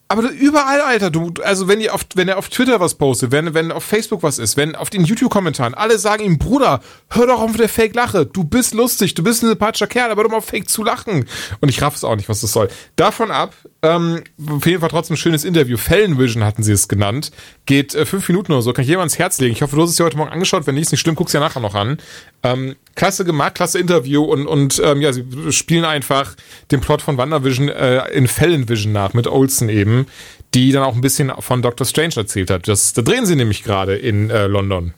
[0.06, 3.54] Aber überall, Alter, du, also wenn ihr auf, wenn er auf Twitter was postet, wenn,
[3.54, 7.40] wenn auf Facebook was ist, wenn auf den YouTube-Kommentaren, alle sagen ihm, Bruder, hör doch
[7.40, 10.68] auf der Fake-Lache, du bist lustig, du bist ein sympathischer Kerl, aber doch mal Fake
[10.68, 11.24] zu lachen.
[11.60, 12.68] Und ich raff es auch nicht, was das soll.
[12.96, 15.78] Davon ab, ähm, auf jeden Fall trotzdem ein schönes Interview.
[15.78, 17.30] Fellenvision hatten sie es genannt.
[17.64, 19.54] Geht äh, fünf Minuten oder so, kann ich jemand ans Herz legen.
[19.54, 20.66] Ich hoffe, du hast es dir heute Morgen angeschaut.
[20.66, 21.96] Wenn nicht, ist nicht schlimm, guck's ja nachher noch an.
[22.44, 26.36] Ähm, klasse gemacht, klasse Interview und, und ähm, ja, sie spielen einfach
[26.70, 30.06] den Plot von WandaVision äh, in Fellenvision nach, mit Olsen eben,
[30.52, 32.68] die dann auch ein bisschen von Doctor Strange erzählt hat.
[32.68, 34.92] Das, da drehen sie nämlich gerade in äh, London.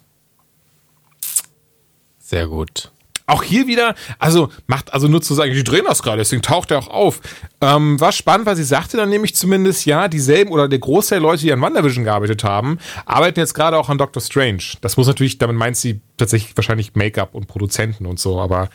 [2.18, 2.90] Sehr gut.
[3.26, 6.70] Auch hier wieder, also macht, also nur zu sagen, die drehen das gerade, deswegen taucht
[6.70, 7.20] er auch auf.
[7.60, 11.28] Ähm, war spannend, weil sie sagte dann nämlich zumindest, ja, dieselben oder der Großteil der
[11.28, 14.62] Leute, die an WandaVision gearbeitet haben, arbeiten jetzt gerade auch an Doctor Strange.
[14.80, 18.70] Das muss natürlich, damit meint sie tatsächlich wahrscheinlich Make-up und Produzenten und so, aber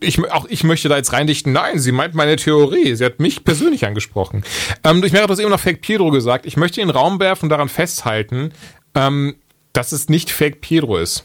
[0.00, 2.94] ich, auch ich möchte da jetzt reindichten, nein, sie meint meine Theorie.
[2.94, 4.44] Sie hat mich persönlich angesprochen.
[4.84, 6.44] Ähm, ich habe das eben noch Fake Pedro gesagt.
[6.44, 8.52] Ich möchte den Raum werfen und daran festhalten,
[8.94, 9.36] ähm,
[9.72, 11.24] dass es nicht Fake Pedro ist.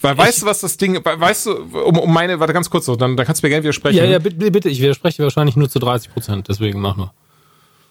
[0.00, 1.52] Weil weißt du, was das Ding, weißt du,
[1.84, 3.96] um, um meine, warte ganz kurz so, dann, dann kannst du mir gerne widersprechen.
[3.96, 7.12] Ja, ja, bitte, bitte, ich widerspreche wahrscheinlich nur zu 30 Prozent, deswegen mach nur.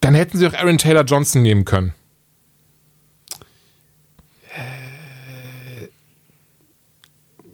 [0.01, 1.93] Dann hätten sie auch Aaron Taylor Johnson nehmen können.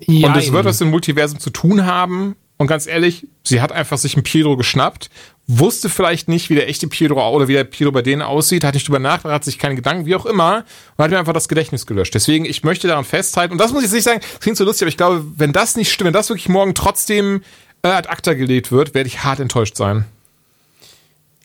[0.08, 2.36] Äh, Und es wird was im Multiversum zu tun haben.
[2.58, 5.10] Und ganz ehrlich, sie hat einfach sich einen Pietro geschnappt,
[5.48, 8.74] wusste vielleicht nicht, wie der echte Pietro oder wie der Pietro bei denen aussieht, hat
[8.74, 10.64] nicht drüber nachgedacht, hat sich keine Gedanken, wie auch immer,
[10.96, 12.16] und hat mir einfach das Gedächtnis gelöscht.
[12.16, 14.84] Deswegen, ich möchte daran festhalten, und das muss ich nicht sagen, das klingt so lustig,
[14.84, 17.42] aber ich glaube, wenn das nicht stimmt, wenn das wirklich morgen trotzdem
[17.82, 20.06] äh, ad acta gelegt wird, werde ich hart enttäuscht sein.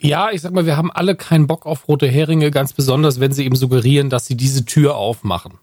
[0.01, 3.33] Ja, ich sag mal, wir haben alle keinen Bock auf rote Heringe, ganz besonders, wenn
[3.33, 5.55] sie eben suggerieren, dass sie diese Tür aufmachen.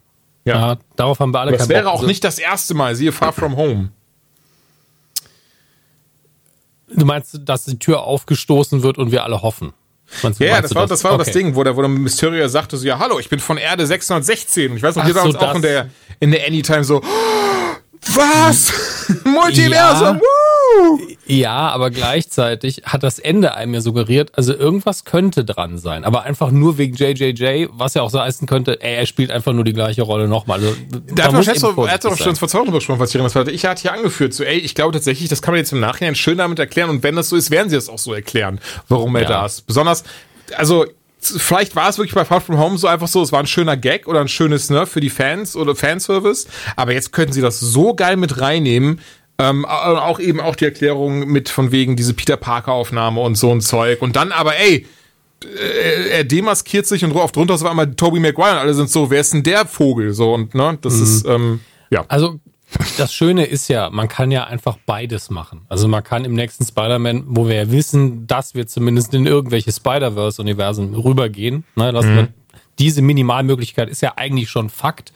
[0.44, 0.72] Ja.
[0.72, 1.76] ja darauf haben wir alle das keinen Bock.
[1.76, 3.92] Das wäre auch also nicht das erste Mal, siehe Far From Home.
[6.96, 9.74] Du meinst, dass die Tür aufgestoßen wird und wir alle hoffen?
[10.22, 11.24] Meinst, ja, das war, das, war okay.
[11.26, 13.86] das Ding, wo der, wo der Mysterio sagte so, ja, hallo, ich bin von Erde
[13.86, 14.72] 616.
[14.72, 17.02] Und ich weiß noch, wir so, auch in der, in der Anytime so,
[18.14, 18.72] was?
[19.24, 20.22] Multiversum, ja.
[21.28, 26.04] Ja, aber gleichzeitig hat das Ende einem ja suggeriert, also irgendwas könnte dran sein.
[26.04, 29.54] Aber einfach nur wegen JJJ, was ja auch so heißen könnte, ey, er spielt einfach
[29.54, 30.60] nur die gleiche Rolle nochmal.
[30.60, 30.76] Also,
[31.14, 33.34] da hat man so, er hat doch schon vor zwei Wochen gesprochen, was ich erinnere.
[33.34, 33.52] hatte.
[33.52, 36.16] Ich hatte hier angeführt, so, ey, ich glaube tatsächlich, das kann man jetzt im Nachhinein
[36.16, 36.90] schön damit erklären.
[36.90, 39.28] Und wenn das so ist, werden sie es auch so erklären, warum er ja.
[39.28, 39.68] da ist.
[39.68, 40.04] Besonders,
[40.56, 40.86] also,
[41.20, 43.78] vielleicht war es wirklich bei Far From Home so einfach so, es war ein schöner
[43.78, 46.48] Gag oder ein schönes, ne, für die Fans oder Fanservice.
[46.76, 49.00] Aber jetzt könnten sie das so geil mit reinnehmen,
[49.38, 53.52] ähm, auch eben auch die Erklärung mit von wegen diese Peter Parker Aufnahme und so
[53.52, 54.02] ein Zeug.
[54.02, 54.86] Und dann aber, ey,
[55.44, 59.10] äh, er demaskiert sich und auf drunter war einmal Toby Maguire und alle sind so,
[59.10, 60.14] wer ist denn der Vogel?
[60.14, 61.04] So und ne, das mhm.
[61.04, 62.06] ist ähm, ja.
[62.08, 62.40] Also
[62.98, 65.62] das Schöne ist ja, man kann ja einfach beides machen.
[65.70, 69.72] Also man kann im nächsten Spider-Man, wo wir ja wissen, dass wir zumindest in irgendwelche
[69.72, 72.30] Spider-Verse-Universen rübergehen, ne, dass mhm.
[72.80, 75.14] diese Minimalmöglichkeit ist ja eigentlich schon Fakt.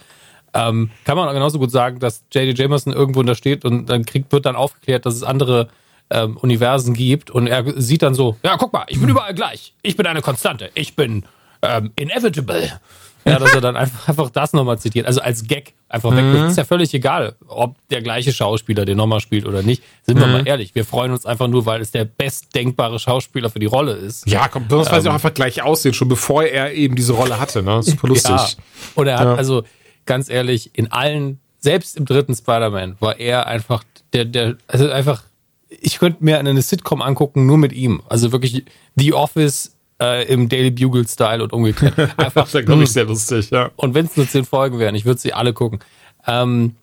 [0.54, 2.54] Ähm, kann man genauso gut sagen, dass J.D.
[2.62, 5.70] Jameson irgendwo da steht und dann kriegt, wird dann aufgeklärt, dass es andere
[6.10, 9.74] ähm, Universen gibt und er sieht dann so, ja, guck mal, ich bin überall gleich.
[9.82, 10.72] Ich bin eine Konstante.
[10.74, 11.24] Ich bin
[11.62, 12.80] ähm, inevitable.
[13.26, 15.06] Ja, dass er dann einfach, einfach das nochmal zitiert.
[15.06, 16.24] Also als Gag einfach weg.
[16.24, 16.46] Mhm.
[16.46, 19.84] Ist ja völlig egal, ob der gleiche Schauspieler den nochmal spielt oder nicht.
[20.04, 20.22] Sind mhm.
[20.22, 20.74] wir mal ehrlich.
[20.74, 24.28] Wir freuen uns einfach nur, weil es der bestdenkbare Schauspieler für die Rolle ist.
[24.28, 27.14] Ja, kommt, besonders weil sie ähm, auch einfach gleich aussehen, schon bevor er eben diese
[27.14, 27.62] Rolle hatte.
[27.62, 27.84] Ne?
[27.84, 28.32] Super lustig.
[28.32, 28.48] Ja.
[28.96, 29.36] Und er hat, ja.
[29.36, 29.64] also,
[30.10, 35.22] ganz ehrlich, in allen, selbst im dritten Spider-Man, war er einfach der, der, also einfach,
[35.70, 38.02] ich könnte mir eine Sitcom angucken, nur mit ihm.
[38.10, 41.94] Also wirklich The Office äh, im Daily Bugle-Style und umgekehrt.
[42.18, 43.70] Einfach, das ist glaube ich, sehr lustig, ja.
[43.76, 45.80] Und wenn es nur zehn Folgen wären, ich würde sie alle gucken.
[46.26, 46.76] Ähm,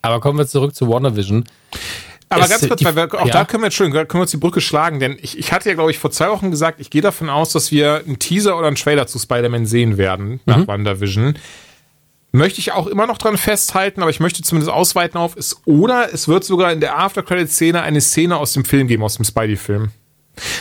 [0.00, 1.44] aber kommen wir zurück zu WandaVision.
[2.30, 3.32] Aber es, ganz kurz, die, weil wir, auch ja.
[3.32, 5.68] da können wir jetzt schön, können wir uns die Brücke schlagen, denn ich, ich hatte
[5.68, 8.56] ja, glaube ich, vor zwei Wochen gesagt, ich gehe davon aus, dass wir einen Teaser
[8.56, 10.66] oder einen Trailer zu Spider-Man sehen werden nach mhm.
[10.66, 11.34] WandaVision
[12.32, 16.12] möchte ich auch immer noch dran festhalten, aber ich möchte zumindest ausweiten auf es oder
[16.12, 19.16] es wird sogar in der After Credit Szene eine Szene aus dem Film geben, aus
[19.16, 19.90] dem Spidey Film.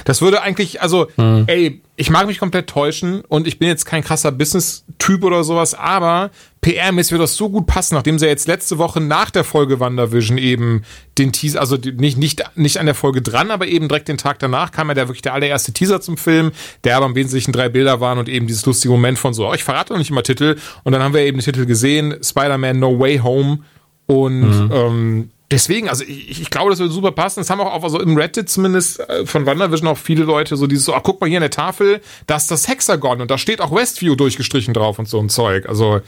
[0.05, 1.45] Das würde eigentlich, also, hm.
[1.47, 5.73] ey, ich mag mich komplett täuschen und ich bin jetzt kein krasser Business-Typ oder sowas,
[5.73, 6.29] aber
[6.61, 10.37] PR-mäßig wird das so gut passen, nachdem sie jetzt letzte Woche nach der Folge WandaVision
[10.37, 10.83] eben
[11.17, 14.39] den Teaser, also nicht, nicht, nicht an der Folge dran, aber eben direkt den Tag
[14.39, 16.51] danach kam ja der wirklich der allererste Teaser zum Film,
[16.83, 19.53] der aber im Wesentlichen drei Bilder waren und eben dieses lustige Moment von so, oh,
[19.53, 22.79] ich verrate noch nicht immer Titel und dann haben wir eben den Titel gesehen, Spider-Man
[22.79, 23.59] No Way Home
[24.07, 24.71] und mhm.
[24.73, 27.39] ähm, deswegen, also ich, ich glaube, das würde super passen.
[27.39, 30.85] Das haben auch, also im Reddit zumindest äh, von WandaVision auch viele Leute so dieses
[30.85, 33.61] so, ach guck mal hier an der Tafel, da ist das Hexagon und da steht
[33.61, 35.67] auch Westview durchgestrichen drauf und so ein Zeug.
[35.67, 36.01] Also,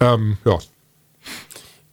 [0.00, 0.58] ähm, ja.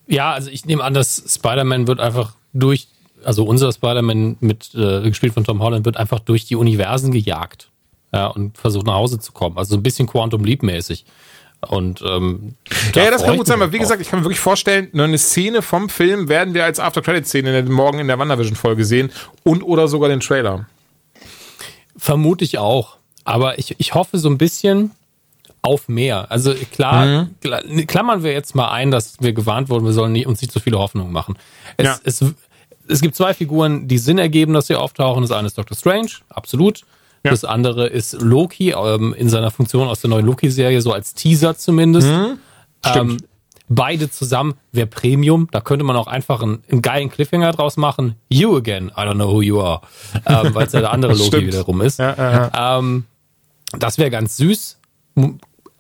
[0.08, 2.88] Ja, also ich nehme an, dass Spider-Man wird einfach durch,
[3.24, 7.70] also unser Spider-Man mit, äh, gespielt von Tom Holland, wird einfach durch die Universen gejagt.
[8.14, 9.58] Ja, und versucht nach Hause zu kommen.
[9.58, 11.06] Also ein bisschen Quantum Leap mäßig.
[11.62, 12.56] Und ähm,
[12.94, 15.06] ja, ja, das kann gut sein, aber wie gesagt, ich kann mir wirklich vorstellen, nur
[15.06, 19.12] eine Szene vom Film werden wir als After-Credit-Szene morgen in der WandaVision-Folge sehen
[19.44, 20.68] und oder sogar den Trailer.
[21.98, 22.98] Vermute ich auch.
[23.24, 24.92] Aber ich, ich hoffe so ein bisschen
[25.64, 26.32] auf mehr.
[26.32, 27.88] Also klar, mhm.
[27.88, 30.60] klammern wir jetzt mal ein, dass wir gewarnt wurden, wir sollen nie, uns nicht zu
[30.60, 31.38] viele Hoffnungen machen.
[31.76, 32.00] Es, ja.
[32.04, 32.24] es,
[32.88, 35.24] es gibt zwei Figuren, die Sinn ergeben, dass sie auftauchen.
[35.24, 35.76] Das eine ist Dr.
[35.76, 36.86] Strange, absolut.
[37.24, 37.32] Ja.
[37.32, 41.58] Das andere ist Loki ähm, in seiner Funktion aus der neuen Loki-Serie, so als Teaser
[41.58, 42.08] zumindest.
[42.08, 42.40] Mhm.
[42.84, 43.18] Ähm,
[43.70, 45.48] beide zusammen wäre Premium.
[45.52, 48.16] Da könnte man auch einfach einen, einen, geilen Cliffhanger draus machen.
[48.30, 49.82] You again, I don't know who you are.
[50.26, 52.00] Ähm, Weil es ja der andere Loki wiederum ist.
[52.00, 53.06] Ja, ja, ähm,
[53.78, 54.80] das wäre ganz süß.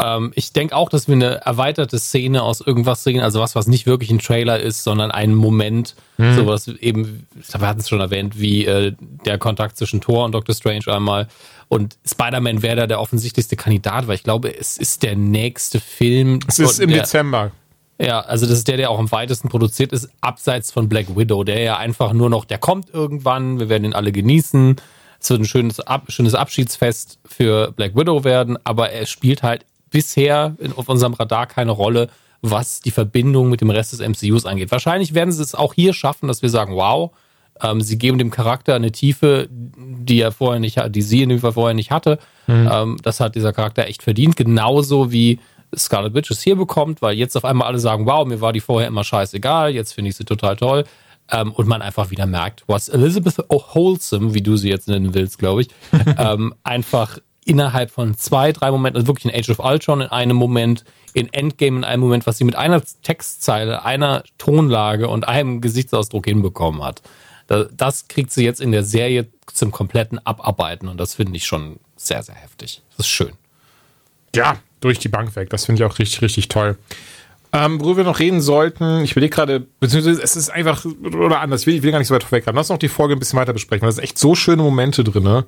[0.03, 3.67] Ähm, ich denke auch, dass wir eine erweiterte Szene aus irgendwas sehen, also was, was
[3.67, 6.36] nicht wirklich ein Trailer ist, sondern ein Moment, hm.
[6.36, 8.93] sowas eben, wir hatten es schon erwähnt, wie äh,
[9.25, 11.27] der Kontakt zwischen Thor und Doctor Strange einmal.
[11.69, 16.39] Und Spider-Man wäre da der offensichtlichste Kandidat, weil ich glaube, es ist der nächste Film.
[16.47, 17.51] Es ist im der, Dezember.
[17.99, 21.43] Ja, also das ist der, der auch am weitesten produziert ist, abseits von Black Widow,
[21.43, 24.75] der ja einfach nur noch, der kommt irgendwann, wir werden ihn alle genießen.
[25.19, 29.65] Es wird ein schönes, Ab schönes Abschiedsfest für Black Widow werden, aber er spielt halt
[29.89, 32.10] bisher in, auf unserem Radar keine Rolle,
[32.41, 34.71] was die Verbindung mit dem Rest des MCUs angeht.
[34.71, 37.12] Wahrscheinlich werden sie es auch hier schaffen, dass wir sagen, wow,
[37.62, 41.39] ähm, sie geben dem Charakter eine Tiefe, die er vorher nicht, die sie in dem
[41.39, 42.19] Fall vorher nicht hatte.
[42.47, 42.69] Mhm.
[42.71, 44.36] Ähm, das hat dieser Charakter echt verdient.
[44.36, 45.39] Genauso wie
[45.76, 48.60] Scarlet Witch es hier bekommt, weil jetzt auf einmal alle sagen, wow, mir war die
[48.60, 50.86] vorher immer scheißegal, jetzt finde ich sie total toll.
[51.30, 55.39] Ähm, und man einfach wieder merkt, was Elizabeth Wholesome, wie du sie jetzt nennen willst,
[55.39, 55.67] glaube ich,
[56.17, 60.36] ähm, einfach innerhalb von zwei, drei Momenten, also wirklich in Age of Ultron in einem
[60.36, 60.83] Moment,
[61.13, 66.25] in Endgame in einem Moment, was sie mit einer Textzeile, einer Tonlage und einem Gesichtsausdruck
[66.25, 67.01] hinbekommen hat.
[67.47, 71.79] Das kriegt sie jetzt in der Serie zum kompletten Abarbeiten und das finde ich schon
[71.95, 72.81] sehr, sehr heftig.
[72.97, 73.31] Das ist schön.
[74.36, 75.49] Ja, durch die Bank weg.
[75.49, 76.77] Das finde ich auch richtig, richtig toll.
[77.53, 81.62] Ähm, worüber wir noch reden sollten, ich will gerade, beziehungsweise es ist einfach, oder anders,
[81.62, 82.57] ich will, ich will gar nicht so weit vorweggraben.
[82.57, 85.05] Lass uns noch die Folge ein bisschen weiter besprechen, weil sind echt so schöne Momente
[85.05, 85.23] drin.
[85.23, 85.45] Ne?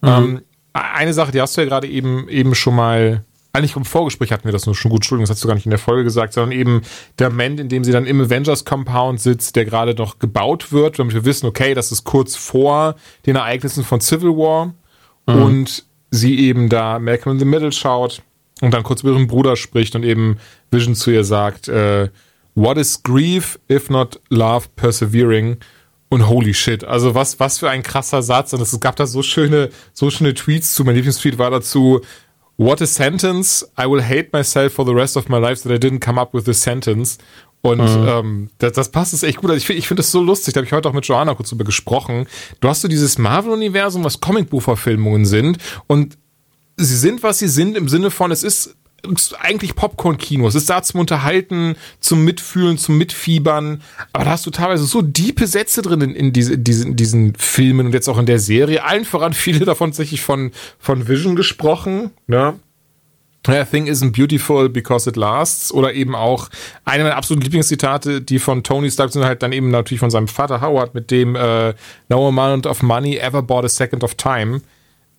[0.00, 0.08] Mhm.
[0.08, 4.32] Ähm, eine Sache, die hast du ja gerade eben, eben schon mal, eigentlich im Vorgespräch
[4.32, 6.04] hatten wir das nur schon gut, Entschuldigung, das hast du gar nicht in der Folge
[6.04, 6.82] gesagt, sondern eben
[7.18, 10.98] der Moment, in dem sie dann im Avengers Compound sitzt, der gerade noch gebaut wird,
[10.98, 14.74] damit wir wissen, okay, das ist kurz vor den Ereignissen von Civil War
[15.26, 15.42] mhm.
[15.42, 18.22] und sie eben da Malcolm in the Middle schaut
[18.60, 20.38] und dann kurz mit ihrem Bruder spricht und eben
[20.70, 22.08] Vision zu ihr sagt, äh,
[22.54, 25.56] What is grief if not love persevering?
[26.12, 28.52] Und holy shit, also was, was für ein krasser Satz.
[28.52, 30.84] Und es gab da so schöne, so schöne Tweets zu.
[30.84, 32.02] Mein Lieblingstweet war dazu,
[32.58, 33.66] What a sentence.
[33.80, 36.34] I will hate myself for the rest of my life that I didn't come up
[36.34, 37.16] with this sentence.
[37.62, 38.06] Und mhm.
[38.06, 39.48] ähm, das, das passt es echt gut.
[39.48, 40.52] Also ich finde ich finde das so lustig.
[40.52, 42.26] Da habe ich heute auch mit Joanna kurz drüber gesprochen.
[42.60, 45.56] Du hast so dieses Marvel-Universum, was Comicbuchverfilmungen sind.
[45.86, 46.18] Und
[46.76, 48.76] sie sind, was sie sind, im Sinne von, es ist
[49.40, 50.46] eigentlich Popcorn-Kino.
[50.46, 53.82] Es ist da zum Unterhalten, zum Mitfühlen, zum Mitfiebern.
[54.12, 57.34] Aber da hast du teilweise so diepe Sätze drin in, in, diese, in diesen, diesen
[57.34, 58.84] Filmen und jetzt auch in der Serie.
[58.84, 62.10] Allen voran viele davon tatsächlich von, von Vision gesprochen.
[62.26, 62.54] Ne?
[63.48, 65.72] A thing isn't beautiful because it lasts.
[65.72, 66.48] Oder eben auch
[66.84, 70.28] eine meiner absoluten Lieblingszitate, die von Tony Stark sind halt dann eben natürlich von seinem
[70.28, 71.74] Vater Howard mit dem äh,
[72.08, 74.62] No amount of money ever bought a second of time.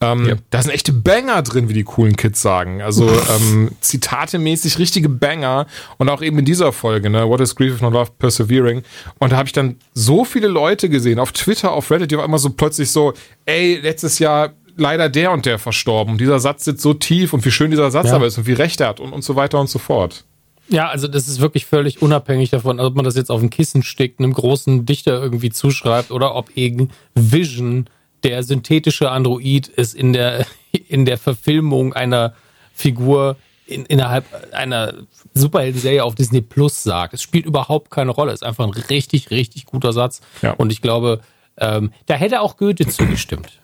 [0.03, 0.35] Ähm, ja.
[0.49, 2.81] Da sind echte Banger drin, wie die coolen Kids sagen.
[2.81, 5.67] Also ähm, Zitate-mäßig richtige Banger.
[5.97, 7.27] Und auch eben in dieser Folge, ne?
[7.27, 8.83] What is grief if not love persevering?
[9.19, 12.25] Und da habe ich dann so viele Leute gesehen, auf Twitter, auf Reddit, die war
[12.25, 13.13] immer so plötzlich so,
[13.45, 16.13] ey, letztes Jahr leider der und der verstorben.
[16.13, 18.15] Und dieser Satz sitzt so tief und wie schön dieser Satz ja.
[18.15, 20.25] aber ist und wie recht er hat und, und so weiter und so fort.
[20.69, 23.83] Ja, also das ist wirklich völlig unabhängig davon, ob man das jetzt auf ein Kissen
[23.83, 27.87] steckt, einem großen Dichter irgendwie zuschreibt oder ob eben Vision
[28.23, 30.45] der synthetische Android ist in der,
[30.87, 32.33] in der Verfilmung einer
[32.73, 34.93] Figur in, innerhalb einer
[35.33, 37.13] Superhelden-Serie auf Disney Plus sagt.
[37.13, 38.31] Es spielt überhaupt keine Rolle.
[38.31, 40.21] Es ist einfach ein richtig, richtig guter Satz.
[40.41, 40.51] Ja.
[40.51, 41.21] Und ich glaube,
[41.57, 43.59] ähm, da hätte auch Goethe zugestimmt.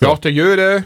[0.00, 0.84] Ja, auch der Jöde.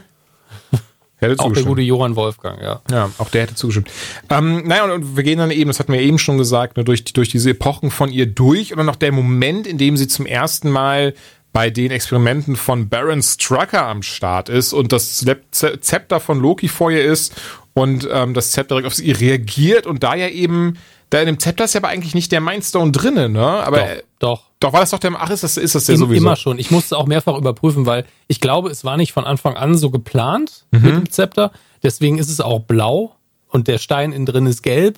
[1.19, 2.79] Hätte auch der gute Johann Wolfgang, ja.
[2.91, 3.89] Ja, auch der hätte zugestimmt.
[4.29, 6.83] Ähm, naja, und, und wir gehen dann eben, das hatten wir eben schon gesagt, ne,
[6.83, 10.07] durch, durch diese Epochen von ihr durch und dann noch der Moment, in dem sie
[10.07, 11.15] zum ersten Mal
[11.53, 16.91] bei den Experimenten von Baron Strucker am Start ist und das Zepter von Loki vor
[16.91, 17.33] ihr ist
[17.73, 20.77] und ähm, das Zepter direkt auf sie reagiert und da ja eben
[21.09, 23.45] da in dem Zepter ist ja aber eigentlich nicht der Mindstone drinne, ne?
[23.45, 24.43] Aber doch, doch.
[24.59, 26.25] Doch war das doch der Ach, ist das ist das der Im, sowieso?
[26.25, 26.59] Immer schon.
[26.59, 29.91] Ich musste auch mehrfach überprüfen, weil ich glaube, es war nicht von Anfang an so
[29.91, 30.81] geplant mhm.
[30.81, 31.51] mit dem Zepter.
[31.83, 33.15] Deswegen ist es auch blau
[33.49, 34.97] und der Stein innen drin ist gelb.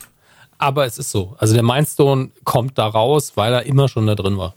[0.57, 1.35] Aber es ist so.
[1.37, 4.55] Also der Mindstone kommt da raus, weil er immer schon da drin war.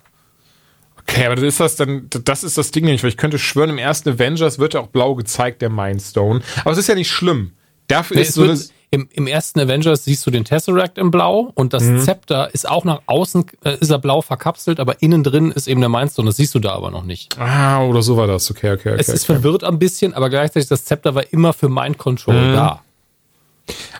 [1.07, 3.69] Okay, aber das ist das dann, das ist das Ding nämlich, weil ich könnte schwören,
[3.69, 6.41] im ersten Avengers wird ja auch blau gezeigt, der Mindstone.
[6.61, 7.51] Aber es ist ja nicht schlimm.
[7.87, 11.51] Dafür nee, ist so wird, im, Im ersten Avengers siehst du den Tesseract in Blau
[11.55, 11.99] und das mhm.
[11.99, 15.79] Zepter ist auch nach außen, äh, ist er blau verkapselt, aber innen drin ist eben
[15.81, 16.29] der Mindstone.
[16.29, 17.35] Das siehst du da aber noch nicht.
[17.39, 18.51] Ah, oder so war das.
[18.51, 18.99] Okay, okay, okay.
[18.99, 19.33] Es ist okay.
[19.33, 22.53] verwirrt ein bisschen, aber gleichzeitig das Zepter war immer für Mind Control mhm.
[22.53, 22.83] da.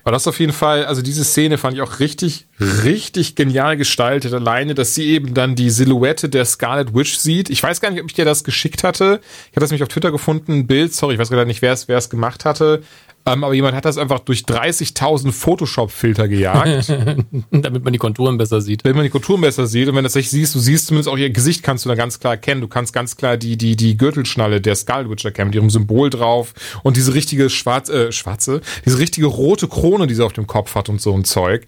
[0.04, 4.34] Aber das auf jeden Fall, also diese Szene fand ich auch richtig, richtig genial gestaltet.
[4.34, 7.50] Alleine, dass sie eben dann die Silhouette der Scarlet Witch sieht.
[7.50, 9.22] Ich weiß gar nicht, ob ich dir das geschickt hatte.
[9.24, 10.94] Ich hatte das nämlich auf Twitter gefunden, ein Bild.
[10.94, 12.84] Sorry, ich weiß gerade nicht, wer es, wer es gemacht hatte.
[13.26, 16.90] Ähm, aber jemand hat das einfach durch 30.000 Photoshop-Filter gejagt.
[17.52, 18.84] Damit man die Konturen besser sieht.
[18.84, 19.88] Damit man die Konturen besser sieht.
[19.88, 21.96] Und wenn du das nicht siehst, du siehst zumindest auch ihr Gesicht, kannst du da
[21.96, 22.60] ganz klar erkennen.
[22.60, 26.10] Du kannst ganz klar die, die, die Gürtelschnalle der Skull Witch erkennen, mit ihrem Symbol
[26.10, 26.54] drauf.
[26.84, 30.76] Und diese richtige schwarz, äh, schwarze, diese richtige rote Krone, die sie auf dem Kopf
[30.76, 31.66] hat und so ein Zeug.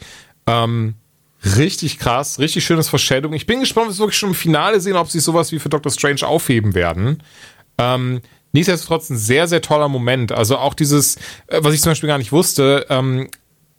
[0.48, 0.96] Ähm,
[1.58, 3.36] richtig krass, richtig schönes Foreshadowing.
[3.36, 5.60] Ich bin gespannt, ob wir es wirklich schon im Finale sehen, ob sie sowas wie
[5.60, 7.22] für Doctor Strange aufheben werden.
[7.78, 8.22] Ähm,
[8.56, 10.32] Nichtsdestotrotz ein sehr, sehr toller Moment.
[10.32, 13.28] Also auch dieses, äh, was ich zum Beispiel gar nicht wusste, ähm,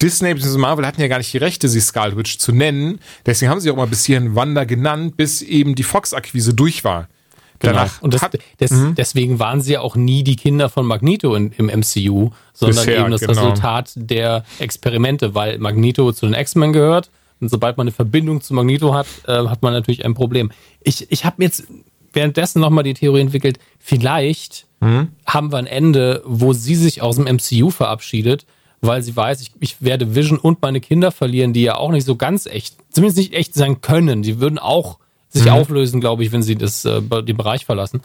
[0.03, 0.59] Disney bzw.
[0.59, 3.01] Marvel hatten ja gar nicht die Rechte, sie Scarlet Witch zu nennen.
[3.25, 7.09] Deswegen haben sie auch mal bis hierhin Wanda genannt, bis eben die Fox-Akquise durch war.
[7.59, 7.75] Genau.
[7.75, 8.95] Danach und das, hat, des, mhm.
[8.95, 13.01] deswegen waren sie ja auch nie die Kinder von Magneto in, im MCU, sondern Bisher,
[13.01, 13.33] eben das genau.
[13.33, 17.11] Resultat der Experimente, weil Magneto zu den X-Men gehört.
[17.41, 20.51] Und sobald man eine Verbindung zu Magneto hat, äh, hat man natürlich ein Problem.
[20.83, 21.65] Ich, ich habe jetzt
[22.13, 25.09] währenddessen nochmal die Theorie entwickelt, vielleicht mhm.
[25.27, 28.47] haben wir ein Ende, wo sie sich aus dem MCU verabschiedet,
[28.81, 32.07] weil sie weiß, ich, ich werde Vision und meine Kinder verlieren, die ja auch nicht
[32.07, 34.23] so ganz echt, zumindest nicht echt sein können.
[34.23, 35.51] Die würden auch sich mhm.
[35.51, 38.03] auflösen, glaube ich, wenn sie das, äh, den Bereich verlassen.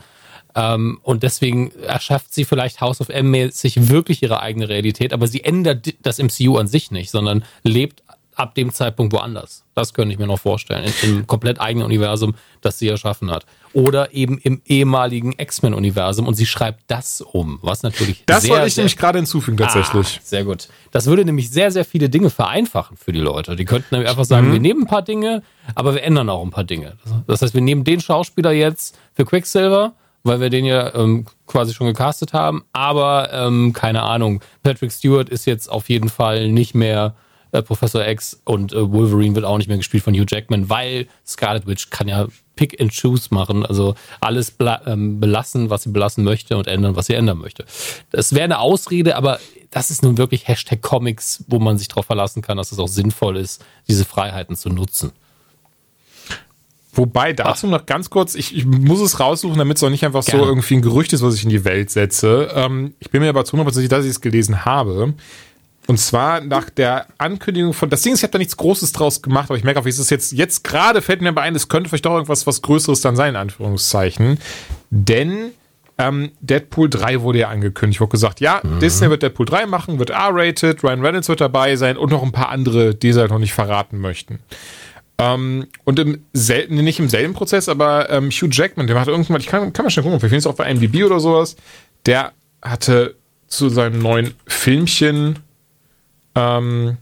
[0.55, 5.27] Ähm, und deswegen erschafft sie vielleicht House of M mäßig wirklich ihre eigene Realität, aber
[5.27, 8.03] sie ändert das MCU an sich nicht, sondern lebt
[8.41, 9.63] ab dem Zeitpunkt woanders.
[9.75, 10.91] Das könnte ich mir noch vorstellen.
[11.03, 13.45] In, Im komplett eigenen Universum, das sie erschaffen hat.
[13.73, 18.23] Oder eben im ehemaligen X-Men-Universum und sie schreibt das um, was natürlich.
[18.25, 20.17] Das sehr, wollte ich sehr, nämlich gerade hinzufügen, tatsächlich.
[20.17, 20.69] Ah, sehr gut.
[20.89, 23.55] Das würde nämlich sehr, sehr viele Dinge vereinfachen für die Leute.
[23.55, 24.53] Die könnten nämlich einfach sagen, mhm.
[24.53, 25.43] wir nehmen ein paar Dinge,
[25.75, 26.97] aber wir ändern auch ein paar Dinge.
[27.27, 31.75] Das heißt, wir nehmen den Schauspieler jetzt für Quicksilver, weil wir den ja ähm, quasi
[31.75, 36.73] schon gecastet haben, aber ähm, keine Ahnung, Patrick Stewart ist jetzt auf jeden Fall nicht
[36.73, 37.15] mehr
[37.51, 41.07] äh, Professor X und äh, Wolverine wird auch nicht mehr gespielt von Hugh Jackman, weil
[41.25, 46.23] Scarlet Witch kann ja Pick and Choose machen, also alles ähm, belassen, was sie belassen
[46.23, 47.65] möchte und ändern, was sie ändern möchte.
[48.11, 49.39] Das wäre eine Ausrede, aber
[49.71, 52.87] das ist nun wirklich Hashtag Comics, wo man sich darauf verlassen kann, dass es auch
[52.87, 55.11] sinnvoll ist, diese Freiheiten zu nutzen.
[56.93, 57.71] Wobei dazu Ach.
[57.71, 60.43] noch ganz kurz, ich, ich muss es raussuchen, damit es auch nicht einfach Gerne.
[60.43, 62.51] so irgendwie ein Gerücht ist, was ich in die Welt setze.
[62.53, 65.13] Ähm, ich bin mir aber zu 100% sicher, dass ich es gelesen habe.
[65.91, 69.21] Und zwar nach der Ankündigung von, das Ding ist, ich habe da nichts Großes draus
[69.21, 71.53] gemacht, aber ich merke auch, wie es ist jetzt, jetzt gerade fällt mir bei ein,
[71.53, 74.37] es könnte vielleicht doch irgendwas was Größeres dann sein, in Anführungszeichen.
[74.89, 75.51] Denn
[75.97, 77.97] ähm, Deadpool 3 wurde ja angekündigt.
[77.97, 78.79] Ich wurde gesagt, ja, mhm.
[78.79, 82.31] Disney wird Deadpool 3 machen, wird R-rated, Ryan Reynolds wird dabei sein und noch ein
[82.31, 84.39] paar andere, die sie halt noch nicht verraten möchten.
[85.17, 89.41] Ähm, und im selten, nicht im selben Prozess, aber ähm, Hugh Jackman, der hat irgendwann,
[89.41, 91.57] ich kann, kann mal schnell gucken, vielleicht finde es auch bei MDB oder sowas,
[92.05, 93.15] der hatte
[93.49, 95.39] zu seinem neuen Filmchen
[96.35, 96.97] ähm,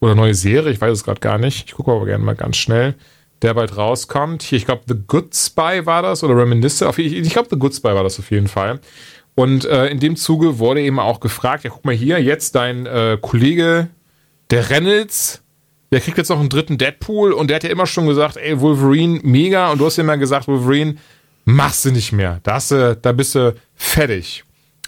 [0.00, 1.66] oder neue Serie, ich weiß es gerade gar nicht.
[1.66, 2.94] Ich gucke aber gerne mal ganz schnell,
[3.42, 4.42] der bald rauskommt.
[4.42, 6.90] Hier, ich glaube, The Good Spy war das oder Reminisce.
[6.96, 8.80] Ich, ich glaube, The Good Spy war das auf jeden Fall.
[9.34, 12.86] Und äh, in dem Zuge wurde eben auch gefragt, ja, guck mal hier, jetzt dein
[12.86, 13.88] äh, Kollege,
[14.50, 15.42] der Reynolds,
[15.90, 18.60] der kriegt jetzt noch einen dritten Deadpool und der hat ja immer schon gesagt, ey,
[18.60, 19.72] Wolverine, mega.
[19.72, 20.96] Und du hast ja immer gesagt, Wolverine,
[21.44, 22.40] machst du nicht mehr.
[22.42, 24.43] Da, hast du, da bist du fertig.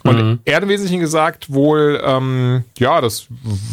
[0.09, 0.38] Und mhm.
[0.45, 3.27] er hat im Wesentlichen gesagt, wohl, ähm, ja, das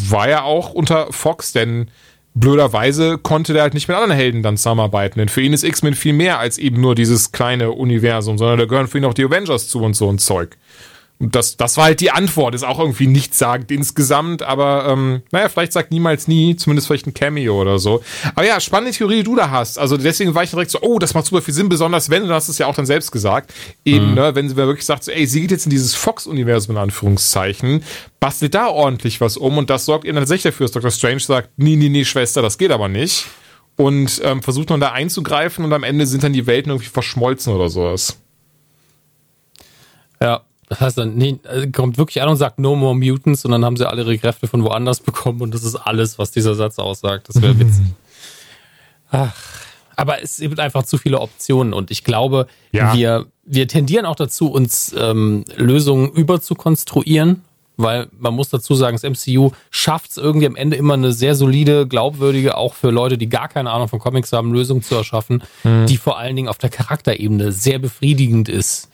[0.10, 1.89] war ja auch unter Fox, denn
[2.36, 5.20] blöderweise konnte der halt nicht mit anderen Helden dann zusammenarbeiten.
[5.20, 8.66] Denn für ihn ist X-Men viel mehr als eben nur dieses kleine Universum, sondern da
[8.66, 10.58] gehören für ihn auch die Avengers zu und so ein Zeug.
[11.20, 12.53] Und das, das war halt die Antwort.
[12.53, 17.14] Ist auch irgendwie nichtssagend insgesamt, aber ähm, naja, vielleicht sagt niemals nie, zumindest vielleicht ein
[17.14, 18.03] Cameo oder so.
[18.36, 19.80] Aber ja, spannende Theorie, die du da hast.
[19.80, 22.34] Also deswegen war ich direkt so, oh, das macht super viel Sinn, besonders wenn, du
[22.34, 23.53] hast es ja auch dann selbst gesagt,
[23.86, 24.16] eben, mhm.
[24.16, 27.84] ne, wenn sie wirklich sagt, so, ey, sie geht jetzt in dieses Fox-Universum in Anführungszeichen,
[28.20, 30.91] bastelt da ordentlich was um und das sorgt ihr dann tatsächlich dafür, dass Dr.
[30.91, 33.28] Strange sagt, nee, nee, nee, Schwester, das geht aber nicht.
[33.76, 37.53] Und ähm, versucht man da einzugreifen und am Ende sind dann die Welten irgendwie verschmolzen
[37.53, 38.20] oder sowas.
[40.22, 40.43] Ja,
[40.74, 43.63] das heißt dann, nee, äh, kommt wirklich an und sagt No More Mutants und dann
[43.63, 46.80] haben sie alle ihre Kräfte von woanders bekommen und das ist alles, was dieser Satz
[46.80, 47.30] aussagt.
[47.30, 47.86] Das wäre witzig.
[49.11, 49.36] Ach,
[49.95, 52.95] aber es gibt einfach zu viele Optionen und ich glaube, ja.
[52.95, 57.43] wir, wir tendieren auch dazu, uns ähm, Lösungen überzukonstruieren,
[57.78, 61.36] weil man muss dazu sagen, das MCU schafft es irgendwie am Ende immer eine sehr
[61.36, 65.43] solide, glaubwürdige, auch für Leute, die gar keine Ahnung von Comics haben, Lösung zu erschaffen,
[65.63, 65.86] mhm.
[65.86, 68.89] die vor allen Dingen auf der Charakterebene sehr befriedigend ist.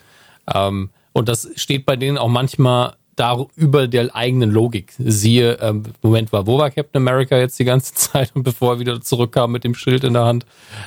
[0.52, 4.94] Ähm, und das steht bei denen auch manchmal da über der eigenen Logik.
[4.98, 8.78] Siehe, ähm, Moment war, wo war Captain America jetzt die ganze Zeit und bevor er
[8.80, 10.46] wieder zurückkam mit dem Schild in der Hand,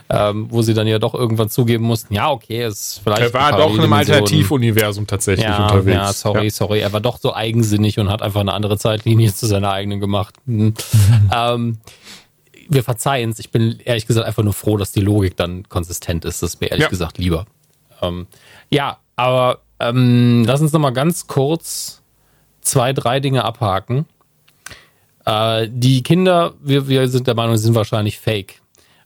[0.10, 3.22] ähm, wo sie dann ja doch irgendwann zugeben mussten, ja, okay, es ist vielleicht.
[3.22, 5.96] Er war doch in einem Alternativuniversum tatsächlich ja, unterwegs.
[5.96, 6.50] Ja, sorry, ja.
[6.50, 6.80] sorry.
[6.80, 10.34] Er war doch so eigensinnig und hat einfach eine andere Zeitlinie zu seiner eigenen gemacht.
[10.46, 10.74] Mhm.
[11.36, 11.78] ähm,
[12.68, 13.38] wir verzeihen es.
[13.38, 16.42] Ich bin ehrlich gesagt einfach nur froh, dass die Logik dann konsistent ist.
[16.42, 16.90] Das ist mir ehrlich ja.
[16.90, 17.46] gesagt lieber.
[18.02, 18.26] Ähm,
[18.72, 19.60] ja, aber
[19.90, 22.02] ähm, lass uns noch mal ganz kurz
[22.62, 24.06] zwei, drei Dinge abhaken.
[25.26, 28.62] Äh, die Kinder, wir, wir sind der Meinung, sind wahrscheinlich fake.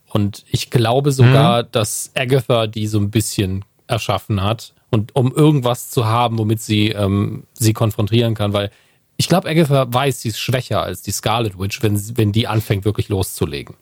[0.08, 1.68] Und ich glaube sogar, mhm.
[1.72, 4.74] dass Agatha die so ein bisschen erschaffen hat.
[4.90, 8.72] Und um irgendwas zu haben, womit sie ähm, sie konfrontieren kann, weil
[9.18, 12.86] ich glaube, Agatha weiß, sie ist schwächer als die Scarlet Witch, wenn, wenn die anfängt,
[12.86, 13.76] wirklich loszulegen.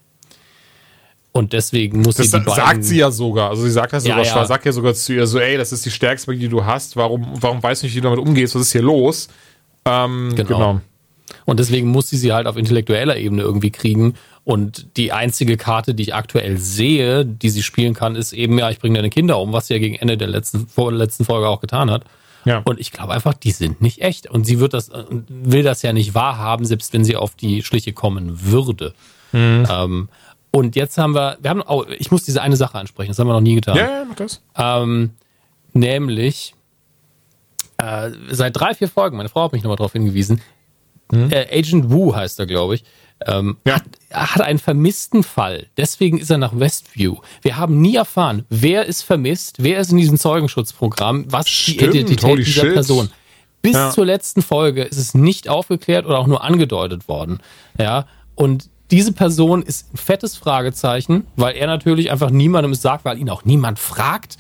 [1.36, 3.50] Und deswegen muss das sie die beiden sagt sie ja sogar.
[3.50, 4.46] Also sie sagt das sogar, ja, ja.
[4.46, 6.96] sagt ja sogar zu ihr so, ey, das ist die stärkste Magie, die du hast.
[6.96, 8.56] Warum, warum weißt du nicht, wie du damit umgehst?
[8.56, 9.28] Was ist hier los?
[9.84, 10.48] Ähm, genau.
[10.48, 10.82] genau.
[11.44, 14.14] Und deswegen muss sie sie halt auf intellektueller Ebene irgendwie kriegen.
[14.46, 18.70] Und die einzige Karte, die ich aktuell sehe, die sie spielen kann, ist eben, ja,
[18.70, 21.26] ich bringe deine Kinder um, was sie ja gegen Ende der letzten, vor der letzten
[21.26, 22.06] Folge auch getan hat.
[22.46, 22.62] Ja.
[22.64, 24.32] Und ich glaube einfach, die sind nicht echt.
[24.32, 24.90] Und sie wird das,
[25.28, 28.94] will das ja nicht wahrhaben, selbst wenn sie auf die Schliche kommen würde.
[29.34, 29.68] Mhm.
[29.70, 30.10] Ähm,
[30.56, 33.28] und jetzt haben wir, wir haben, oh, ich muss diese eine Sache ansprechen, das haben
[33.28, 33.76] wir noch nie getan.
[33.76, 34.42] Ja, ja, mach das.
[34.58, 35.12] Ähm,
[35.74, 36.56] nämlich,
[37.78, 40.42] äh, seit drei, vier Folgen, meine Frau hat mich nochmal darauf hingewiesen,
[41.12, 41.30] hm?
[41.30, 42.86] äh, Agent Wu heißt er, glaube ich,
[43.26, 43.76] ähm, ja.
[43.76, 43.84] hat,
[44.14, 45.68] hat einen vermissten Fall.
[45.76, 47.18] Deswegen ist er nach Westview.
[47.42, 52.00] Wir haben nie erfahren, wer ist vermisst, wer ist in diesem Zeugenschutzprogramm, was Stimmt, die
[52.00, 52.74] Identität dieser shit.
[52.76, 53.10] Person.
[53.62, 53.92] Bis ja.
[53.92, 57.42] zur letzten Folge ist es nicht aufgeklärt oder auch nur angedeutet worden.
[57.78, 63.18] Ja, und diese Person ist ein fettes Fragezeichen, weil er natürlich einfach niemandem sagt, weil
[63.18, 64.38] ihn auch niemand fragt.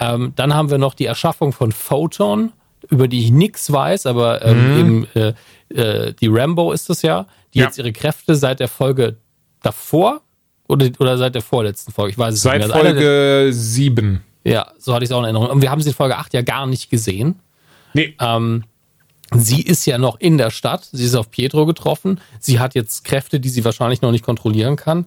[0.00, 2.52] Ähm, dann haben wir noch die Erschaffung von Photon,
[2.90, 4.80] über die ich nichts weiß, aber ähm, mhm.
[4.80, 5.34] eben äh,
[5.74, 7.66] äh, die Rambo ist es ja, die ja.
[7.66, 9.16] jetzt ihre Kräfte seit der Folge
[9.62, 10.22] davor
[10.68, 12.76] oder, oder seit der vorletzten Folge, ich weiß es seit nicht mehr.
[12.76, 14.24] Seit also Folge 7.
[14.44, 15.48] Ja, so hatte ich es auch in Erinnerung.
[15.48, 17.40] Und wir haben sie in Folge 8 ja gar nicht gesehen.
[17.94, 18.14] Nee.
[18.20, 18.64] Ähm,
[19.36, 20.88] Sie ist ja noch in der Stadt.
[20.92, 22.20] Sie ist auf Pietro getroffen.
[22.38, 25.06] Sie hat jetzt Kräfte, die sie wahrscheinlich noch nicht kontrollieren kann.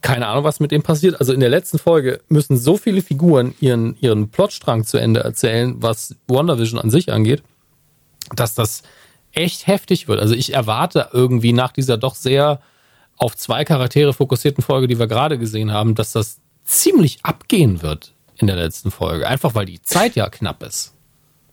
[0.00, 1.20] Keine Ahnung, was mit dem passiert.
[1.20, 5.74] Also in der letzten Folge müssen so viele Figuren ihren, ihren Plotstrang zu Ende erzählen,
[5.82, 7.42] was WandaVision an sich angeht,
[8.34, 8.82] dass das
[9.32, 10.20] echt heftig wird.
[10.20, 12.60] Also ich erwarte irgendwie nach dieser doch sehr
[13.16, 18.14] auf zwei Charaktere fokussierten Folge, die wir gerade gesehen haben, dass das ziemlich abgehen wird
[18.36, 19.26] in der letzten Folge.
[19.26, 20.94] Einfach weil die Zeit ja knapp ist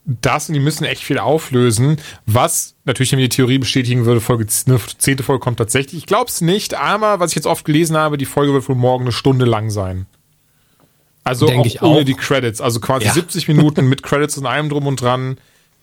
[0.05, 4.79] das und die müssen echt viel auflösen, was natürlich die Theorie bestätigen würde, Folge, eine
[4.97, 5.97] zehnte Folge kommt tatsächlich.
[5.97, 8.75] Ich glaube es nicht, aber was ich jetzt oft gelesen habe, die Folge wird wohl
[8.75, 10.05] morgen eine Stunde lang sein.
[11.23, 12.05] Also Denk auch ohne auch.
[12.05, 13.13] die Credits, also quasi ja.
[13.13, 15.37] 70 Minuten mit Credits und allem drum und dran.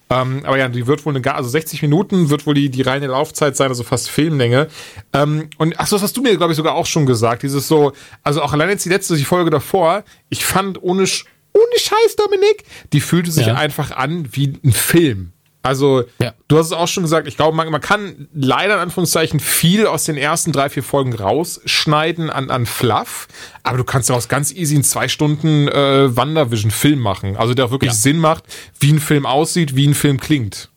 [0.08, 3.08] Ähm, aber ja, die wird wohl eine, also 60 Minuten wird wohl die, die reine
[3.08, 4.68] Laufzeit sein, also fast Filmlänge.
[5.12, 7.42] Ähm, und ach so, das hast du mir, glaube ich, sogar auch schon gesagt.
[7.42, 7.92] Dieses so,
[8.22, 11.06] also auch allein jetzt die letzte, die Folge davor, ich fand ohne,
[11.54, 13.54] ohne Scheiß, Dominik, die fühlte sich ja.
[13.54, 15.32] einfach an wie ein Film.
[15.64, 16.34] Also, ja.
[16.48, 19.86] du hast es auch schon gesagt, ich glaube, man, man, kann leider in Anführungszeichen viel
[19.86, 23.28] aus den ersten drei, vier Folgen rausschneiden an, an Fluff,
[23.62, 27.36] aber du kannst daraus ganz easy in zwei Stunden äh, WandaVision-Film machen.
[27.36, 27.96] Also, der auch wirklich ja.
[27.96, 28.44] Sinn macht,
[28.80, 30.68] wie ein Film aussieht, wie ein Film klingt.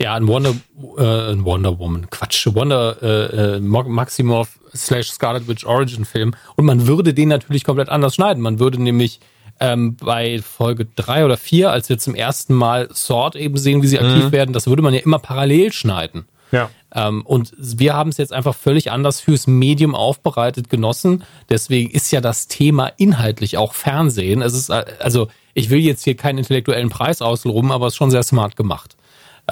[0.00, 0.56] Ja, ein Wonder,
[0.98, 6.34] äh, ein Wonder Woman, Quatsch, Wonder äh, äh Maximoff slash Scarlet Witch Origin Film.
[6.56, 8.42] Und man würde den natürlich komplett anders schneiden.
[8.42, 9.20] Man würde nämlich
[9.62, 13.86] ähm, bei Folge drei oder vier, als wir zum ersten Mal Sword eben sehen, wie
[13.86, 14.32] sie aktiv mhm.
[14.32, 16.26] werden, das würde man ja immer parallel schneiden.
[16.50, 16.68] Ja.
[16.94, 21.22] Ähm, und wir haben es jetzt einfach völlig anders fürs Medium aufbereitet genossen.
[21.48, 24.42] Deswegen ist ja das Thema inhaltlich auch Fernsehen.
[24.42, 27.98] Es ist äh, also ich will jetzt hier keinen intellektuellen Preis ausloben, aber es ist
[27.98, 28.96] schon sehr smart gemacht.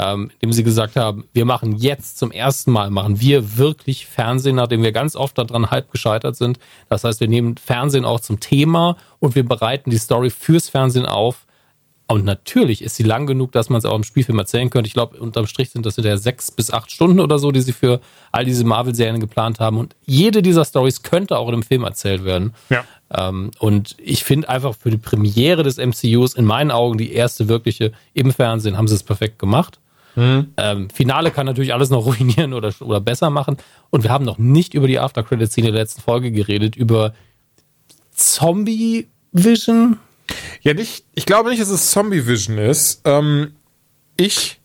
[0.02, 4.56] Ähm, indem sie gesagt haben, wir machen jetzt zum ersten Mal, machen wir wirklich Fernsehen,
[4.56, 6.58] nachdem wir ganz oft daran halb gescheitert sind.
[6.88, 11.04] Das heißt, wir nehmen Fernsehen auch zum Thema und wir bereiten die Story fürs Fernsehen
[11.04, 11.46] auf.
[12.06, 14.88] Und natürlich ist sie lang genug, dass man es auch im Spielfilm erzählen könnte.
[14.88, 17.72] Ich glaube, unterm Strich sind das ja sechs bis acht Stunden oder so, die sie
[17.72, 18.00] für
[18.32, 19.76] all diese Marvel-Serien geplant haben.
[19.76, 22.54] Und jede dieser Stories könnte auch in einem Film erzählt werden.
[22.68, 22.84] Ja.
[23.12, 27.48] Ähm, und ich finde einfach für die Premiere des MCUs in meinen Augen die erste
[27.48, 29.78] wirkliche im Fernsehen haben sie es perfekt gemacht.
[30.16, 30.52] Mhm.
[30.56, 33.56] Ähm, Finale kann natürlich alles noch ruinieren oder, oder besser machen.
[33.90, 37.14] Und wir haben noch nicht über die After-Credit-Szene der letzten Folge geredet, über
[38.12, 39.98] Zombie-Vision.
[40.62, 43.02] Ja, nicht, ich glaube nicht, dass es Zombie-Vision ist.
[43.04, 43.52] Ähm,
[44.16, 44.60] ich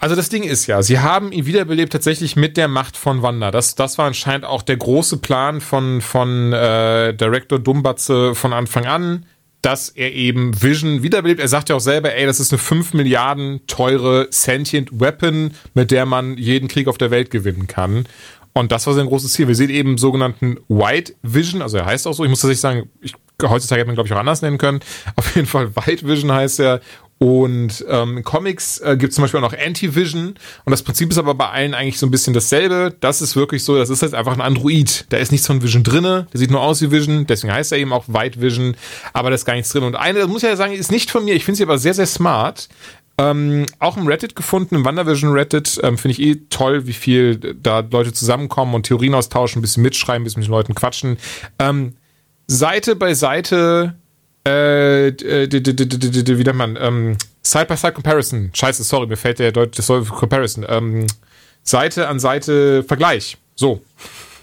[0.00, 3.50] also das Ding ist ja, sie haben ihn wiederbelebt tatsächlich mit der Macht von Wanda.
[3.50, 8.86] Das, das war anscheinend auch der große Plan von, von äh, Director Dumbatze von Anfang
[8.86, 9.26] an,
[9.62, 11.40] dass er eben Vision wiederbelebt.
[11.40, 15.90] Er sagt ja auch selber, ey, das ist eine 5 Milliarden teure Sentient Weapon, mit
[15.90, 18.06] der man jeden Krieg auf der Welt gewinnen kann.
[18.52, 19.48] Und das war sein großes Ziel.
[19.48, 22.90] Wir sehen eben sogenannten White Vision, also er heißt auch so, ich muss tatsächlich sagen,
[23.00, 24.80] ich, heutzutage hätte man glaube ich auch anders nennen können.
[25.16, 26.80] Auf jeden Fall White Vision heißt er
[27.22, 30.28] und ähm, Comics äh, gibt es zum Beispiel auch noch Anti-Vision.
[30.64, 32.94] Und das Prinzip ist aber bei allen eigentlich so ein bisschen dasselbe.
[33.00, 35.04] Das ist wirklich so, das ist jetzt einfach ein Android.
[35.10, 36.28] Da ist nichts von Vision drinne.
[36.32, 37.26] Der sieht nur aus wie Vision.
[37.26, 38.74] Deswegen heißt er eben auch White Vision.
[39.12, 39.84] Aber da ist gar nichts drin.
[39.84, 41.34] Und eine, das muss ich ja sagen, ist nicht von mir.
[41.34, 42.70] Ich finde sie aber sehr, sehr smart.
[43.18, 47.36] Ähm, auch im Reddit gefunden, im WandaVision Reddit, ähm, finde ich eh toll, wie viel
[47.36, 51.18] da Leute zusammenkommen und Theorien austauschen, ein bisschen mitschreiben, ein bisschen mit den Leuten quatschen.
[51.58, 51.96] Ähm,
[52.46, 53.96] Seite bei Seite
[54.44, 58.50] äh, wie nennt man, ähm, Side-by-Side-Comparison.
[58.54, 60.64] Scheiße, sorry, mir fällt der Deutsch, das soll Comparison.
[60.68, 61.06] Ähm,
[61.62, 63.36] Seite an Seite Vergleich.
[63.54, 63.82] So.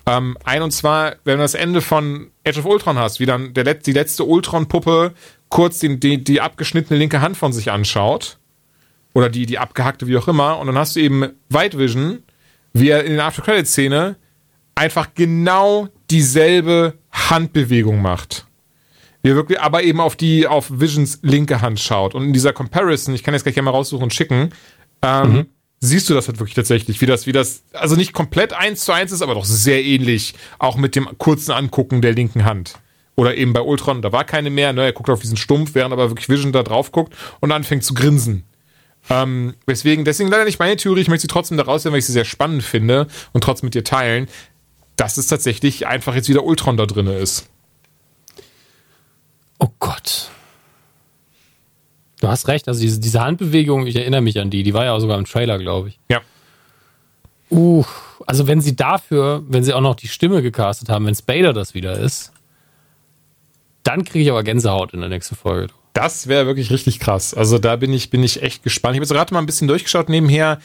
[0.05, 3.53] Ähm, ein und zwar, wenn du das Ende von Age of Ultron hast, wie dann
[3.53, 5.13] die letzte Ultron-Puppe
[5.49, 8.37] kurz die, die, die abgeschnittene linke Hand von sich anschaut.
[9.13, 10.59] Oder die, die abgehackte, wie auch immer.
[10.59, 12.23] Und dann hast du eben White Vision,
[12.73, 14.15] wie er in der After-Credit-Szene
[14.75, 18.46] einfach genau dieselbe Handbewegung macht.
[19.27, 22.15] Wie wirklich, aber eben auf die, auf Visions linke Hand schaut.
[22.15, 24.51] Und in dieser Comparison, ich kann jetzt gleich mal raussuchen und schicken,
[25.01, 25.45] ähm, mhm.
[25.81, 28.93] siehst du das halt wirklich tatsächlich, wie das, wie das, also nicht komplett eins zu
[28.93, 32.75] eins ist, aber doch sehr ähnlich, auch mit dem kurzen Angucken der linken Hand.
[33.17, 35.91] Oder eben bei Ultron, da war keine mehr, ne, er guckt auf diesen Stumpf, während
[35.91, 38.43] aber wirklich Vision da drauf guckt und anfängt zu grinsen.
[39.09, 42.05] Ähm, weswegen, deswegen leider nicht meine Theorie, ich möchte sie trotzdem da rausnehmen, weil ich
[42.05, 44.29] sie sehr spannend finde und trotzdem mit dir teilen,
[44.95, 47.49] dass es tatsächlich einfach jetzt wieder Ultron da drin ist.
[49.59, 50.29] Oh Gott.
[52.19, 54.93] Du hast recht, also diese, diese Handbewegung, ich erinnere mich an die, die war ja
[54.93, 55.99] auch sogar im Trailer, glaube ich.
[56.09, 56.21] Ja.
[57.49, 57.85] Uh,
[58.25, 61.73] also wenn sie dafür, wenn sie auch noch die Stimme gecastet haben, wenn Spader das
[61.73, 62.31] wieder ist,
[63.83, 65.71] dann kriege ich aber Gänsehaut in der nächsten Folge.
[65.93, 67.33] Das wäre wirklich richtig krass.
[67.33, 68.95] Also da bin ich, bin ich echt gespannt.
[68.95, 70.59] Ich habe jetzt gerade mal ein bisschen durchgeschaut nebenher.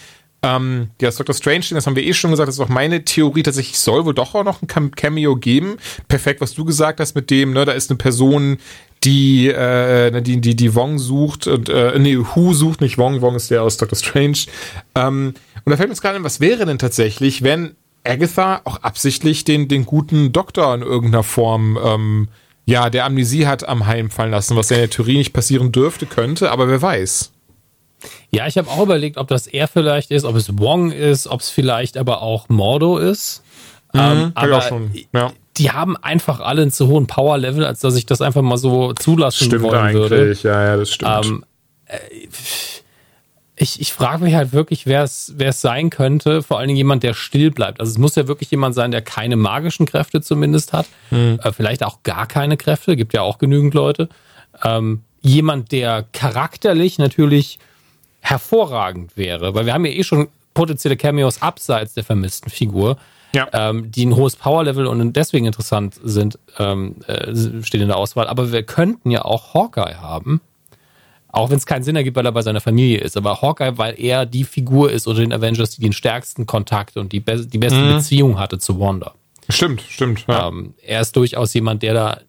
[0.45, 3.05] Ähm, ja, das Doctor Strange, das haben wir eh schon gesagt, das ist auch meine
[3.05, 5.77] Theorie tatsächlich, soll wohl doch auch noch ein Cameo geben.
[6.09, 8.59] Perfekt, was du gesagt hast mit dem, ne, da ist eine Person,
[9.05, 13.21] die, äh, ne, die, die, die Wong sucht und, äh, nee, Who sucht nicht Wong,
[13.21, 14.39] Wong ist der aus Doctor Strange.
[14.97, 15.35] Ähm,
[15.65, 19.69] und da fällt uns gerade an, was wäre denn tatsächlich, wenn Agatha auch absichtlich den,
[19.69, 22.29] den guten Doktor in irgendeiner Form, ähm,
[22.65, 25.71] ja, der Amnesie hat am Heim fallen lassen, was ja in der Theorie nicht passieren
[25.71, 27.32] dürfte, könnte, aber wer weiß.
[28.31, 31.41] Ja, ich habe auch überlegt, ob das er vielleicht ist, ob es Wong ist, ob
[31.41, 33.43] es vielleicht aber auch Mordo ist.
[33.93, 34.81] Mhm, ähm, aber
[35.13, 35.33] ja.
[35.57, 38.93] die haben einfach alle einen zu hohen Power-Level, als dass ich das einfach mal so
[38.95, 40.11] zulassen stimmt wollen eigentlich.
[40.11, 40.37] würde.
[40.43, 41.27] Ja, ja, das stimmt.
[41.27, 41.45] Ähm,
[41.87, 41.99] äh,
[43.55, 46.43] ich, ich frage mich halt wirklich, wer es sein könnte.
[46.43, 47.81] Vor allen Dingen jemand, der still bleibt.
[47.81, 50.87] Also es muss ja wirklich jemand sein, der keine magischen Kräfte zumindest hat.
[51.11, 51.39] Mhm.
[51.43, 52.97] Äh, vielleicht auch gar keine Kräfte.
[52.97, 54.09] Gibt ja auch genügend Leute.
[54.65, 57.59] Ähm, jemand, der charakterlich natürlich
[58.23, 62.97] hervorragend wäre, weil wir haben ja eh schon potenzielle Cameos abseits der vermissten Figur,
[63.35, 63.49] ja.
[63.53, 68.29] ähm, die ein hohes Powerlevel und deswegen interessant sind, ähm, äh, stehen in der Auswahl.
[68.29, 70.41] Aber wir könnten ja auch Hawkeye haben.
[71.35, 73.17] Auch wenn es keinen Sinn ergibt, weil er bei seiner Familie ist.
[73.17, 77.11] Aber Hawkeye, weil er die Figur ist unter den Avengers, die den stärksten Kontakt und
[77.13, 77.95] die, be die beste mhm.
[77.95, 79.15] Beziehung hatte zu Wanda.
[79.49, 80.27] Stimmt, stimmt.
[80.29, 80.49] Ja.
[80.49, 82.21] Ähm, er ist durchaus jemand, der da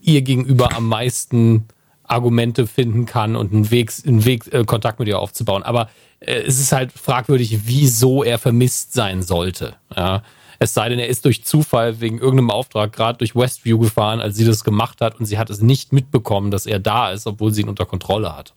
[0.00, 1.66] ihr gegenüber am meisten
[2.08, 5.62] Argumente finden kann und einen Weg, einen Weg äh, Kontakt mit ihr aufzubauen.
[5.62, 5.88] Aber
[6.20, 9.74] äh, es ist halt fragwürdig, wieso er vermisst sein sollte.
[9.94, 10.22] Ja?
[10.58, 14.36] Es sei denn, er ist durch Zufall wegen irgendeinem Auftrag gerade durch Westview gefahren, als
[14.36, 17.52] sie das gemacht hat und sie hat es nicht mitbekommen, dass er da ist, obwohl
[17.52, 18.54] sie ihn unter Kontrolle hat.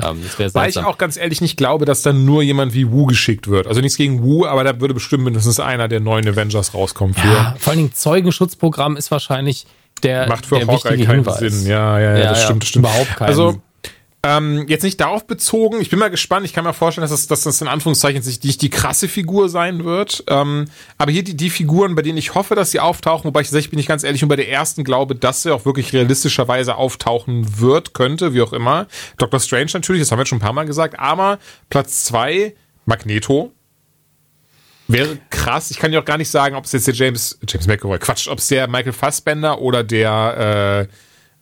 [0.00, 0.22] Ähm,
[0.54, 3.66] Weil ich auch ganz ehrlich nicht glaube, dass dann nur jemand wie Wu geschickt wird.
[3.66, 7.14] Also nichts gegen Wu, aber da würde bestimmt mindestens einer der neuen Avengers rauskommen.
[7.14, 7.28] Für.
[7.28, 9.66] Ja, vor allen Dingen Zeugenschutzprogramm ist wahrscheinlich
[10.02, 11.38] der Macht für der Hawkeye keinen Hinweis.
[11.38, 11.66] Sinn.
[11.66, 12.86] Ja, ja, ja, das stimmt, das stimmt.
[12.86, 13.28] Überhaupt keinen.
[13.28, 13.60] Also,
[14.24, 17.26] ähm, jetzt nicht darauf bezogen, ich bin mal gespannt, ich kann mir vorstellen, dass das,
[17.26, 20.22] dass das in Anführungszeichen sich nicht die krasse Figur sein wird.
[20.28, 23.48] Ähm, aber hier die, die Figuren, bei denen ich hoffe, dass sie auftauchen, wobei ich
[23.48, 26.76] tatsächlich bin ich ganz ehrlich, nur bei der ersten glaube, dass sie auch wirklich realistischerweise
[26.76, 28.86] auftauchen wird, könnte, wie auch immer.
[29.16, 32.54] Doctor Strange natürlich, das haben wir jetzt schon ein paar Mal gesagt, aber Platz zwei
[32.86, 33.50] Magneto.
[34.88, 35.70] Wäre krass.
[35.70, 38.28] Ich kann ja auch gar nicht sagen, ob es jetzt der James, James McAvoy, Quatsch,
[38.28, 40.88] ob es der Michael Fassbender oder der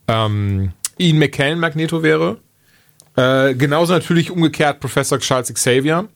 [0.09, 2.38] äh, ähm, Ian McKellen Magneto wäre.
[3.16, 6.09] Äh, genauso natürlich umgekehrt Professor Charles Xavier.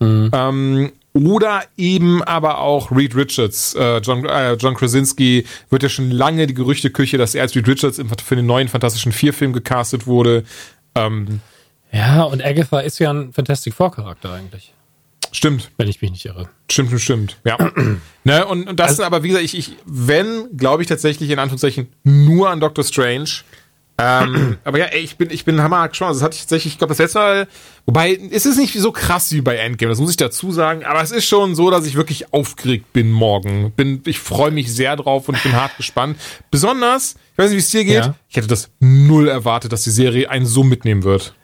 [0.00, 3.74] Ähm, oder eben aber auch Reed Richards.
[3.74, 7.68] Äh, John, äh, John Krasinski wird ja schon lange die Gerüchteküche, dass er als Reed
[7.68, 10.42] Richards für den neuen Fantastischen Vier-Film gecastet wurde.
[10.94, 11.40] Ähm,
[11.92, 14.72] ja, und Agatha ist ja ein Fantastic Four-Charakter eigentlich,
[15.36, 15.70] stimmt.
[15.76, 16.48] wenn ich mich nicht irre.
[16.70, 17.36] Stimmt, stimmt, stimmt.
[17.44, 17.58] Ja.
[18.24, 21.30] ne, und, und das Also- sind aber, wie gesagt, ich, ich wenn, glaube ich tatsächlich
[21.30, 23.28] in Anführungszeichen nur an Doctor Strange.
[23.98, 26.08] ähm, aber ja, ey, ich bin, ich bin hammer gespannt.
[26.08, 27.48] Also Das hatte ich tatsächlich, ich glaube, das letzte Mal,
[27.86, 31.00] wobei, es ist nicht so krass wie bei Endgame, das muss ich dazu sagen, aber
[31.02, 33.72] es ist schon so, dass ich wirklich aufgeregt bin morgen.
[33.76, 36.18] Bin, ich freue mich sehr drauf und ich bin hart gespannt.
[36.50, 38.14] Besonders, ich weiß nicht, wie es dir geht, Ja.
[38.28, 41.34] ich hätte das null erwartet, dass die Serie einen so mitnehmen wird.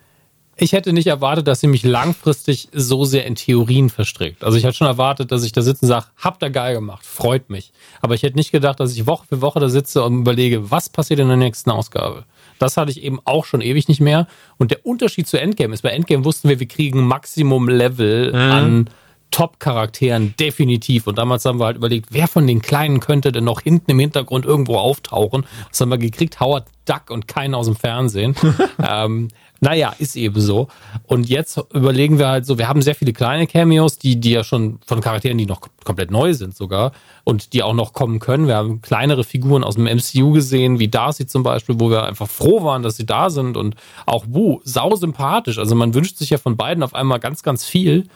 [0.63, 4.45] Ich hätte nicht erwartet, dass sie mich langfristig so sehr in Theorien verstrickt.
[4.45, 7.07] Also ich hatte schon erwartet, dass ich da sitze und sage, habt ihr geil gemacht,
[7.07, 7.73] freut mich.
[8.03, 10.91] Aber ich hätte nicht gedacht, dass ich Woche für Woche da sitze und überlege, was
[10.91, 12.25] passiert in der nächsten Ausgabe.
[12.59, 14.27] Das hatte ich eben auch schon ewig nicht mehr.
[14.59, 18.91] Und der Unterschied zu Endgame ist, bei Endgame wussten wir, wir kriegen Maximum-Level an
[19.31, 21.07] Top-Charakteren, definitiv.
[21.07, 23.99] Und damals haben wir halt überlegt, wer von den Kleinen könnte denn noch hinten im
[23.99, 25.47] Hintergrund irgendwo auftauchen?
[25.71, 26.41] Was haben wir gekriegt?
[26.41, 28.35] Howard Duck und keinen aus dem Fernsehen.
[28.83, 29.29] ähm,
[29.61, 30.69] naja, ist eben so.
[31.07, 34.43] Und jetzt überlegen wir halt so, wir haben sehr viele kleine Cameos, die, die ja
[34.43, 36.93] schon von Charakteren, die noch komplett neu sind sogar
[37.25, 38.47] und die auch noch kommen können.
[38.47, 42.29] Wir haben kleinere Figuren aus dem MCU gesehen, wie Darcy zum Beispiel, wo wir einfach
[42.29, 43.77] froh waren, dass sie da sind und
[44.07, 45.59] auch Wu, sau sympathisch.
[45.59, 48.09] Also man wünscht sich ja von beiden auf einmal ganz, ganz viel,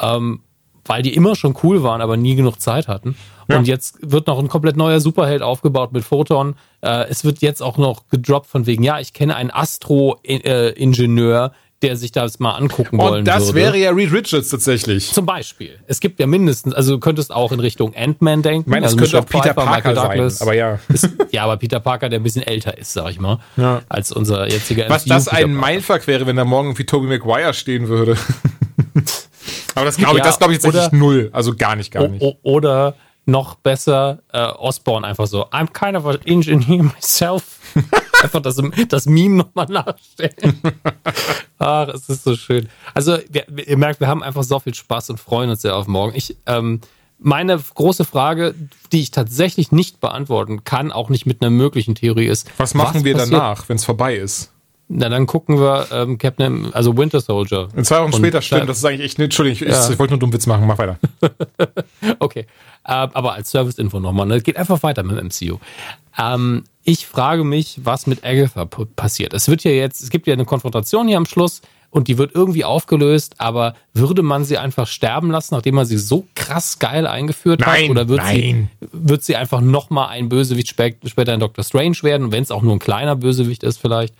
[0.00, 0.40] ähm,
[0.86, 3.14] weil die immer schon cool waren, aber nie genug Zeit hatten.
[3.48, 6.54] Und jetzt wird noch ein komplett neuer Superheld aufgebaut mit Photon.
[6.82, 11.96] Äh, es wird jetzt auch noch gedroppt von wegen, ja, ich kenne einen Astro-Ingenieur, der
[11.96, 13.54] sich das mal angucken wollen Und das würde.
[13.54, 15.12] wäre ja Reed Richards tatsächlich.
[15.12, 15.78] Zum Beispiel.
[15.86, 18.68] Es gibt ja mindestens, also du könntest auch in Richtung Ant-Man denken.
[18.68, 20.78] Ich meine, es also könnte auch Peter Pfeiffer, Parker sein, aber ja.
[20.88, 23.82] Ist, ja, aber Peter Parker, der ein bisschen älter ist, sag ich mal, Ja.
[23.88, 25.54] als unser jetziger Was MCU das ein.
[25.54, 28.16] Mindfuck wäre, wenn da morgen irgendwie Tobey Maguire stehen würde.
[29.76, 31.30] Aber das glaube ich, Ja, das glaube ich tatsächlich null.
[31.32, 32.24] Also gar nicht, gar nicht.
[32.42, 32.94] Oder
[33.28, 37.58] noch besser, äh, Osborne einfach so, I'm kind of an engineer myself.
[38.22, 40.60] einfach das, das Meme nochmal nachstellen.
[41.58, 42.68] Ach, es ist so schön.
[42.94, 45.86] Also, wir, ihr merkt, wir haben einfach so viel Spaß und freuen uns sehr auf
[45.86, 46.16] morgen.
[46.16, 46.80] Ich, ähm,
[47.20, 48.54] meine große Frage,
[48.92, 52.48] die ich tatsächlich nicht beantworten kann, auch nicht mit einer möglichen Theorie ist.
[52.58, 54.52] Was machen wir passiert- danach, wenn es vorbei ist?
[54.90, 57.68] Na, dann gucken wir ähm, Captain, also Winter Soldier.
[57.76, 58.68] In zwei Wochen Und später, stimmt.
[58.70, 59.90] Das ist eigentlich echt, ne, Entschuldigung, ich, Ja.
[59.90, 60.66] ich wollte nur einen Witz machen.
[60.66, 60.98] Mach weiter.
[62.20, 62.46] Okay, äh,
[62.84, 64.40] aber als Service-Info nochmal, ne?
[64.40, 65.58] geht einfach weiter mit dem MCU.
[66.18, 69.34] Ähm, ich frage mich, was mit Agatha passiert.
[69.34, 71.60] Es wird ja jetzt, es gibt ja eine Konfrontation hier am Schluss
[71.90, 75.98] und die wird irgendwie aufgelöst, aber würde man sie einfach sterben lassen, nachdem man sie
[75.98, 77.90] so krass geil eingeführt Nein, hat?
[77.90, 78.70] Oder wird, nein.
[78.80, 82.50] Sie, wird sie einfach nochmal ein Bösewicht spä- später in Doctor Strange werden, wenn es
[82.50, 84.14] auch nur ein kleiner Bösewicht ist vielleicht?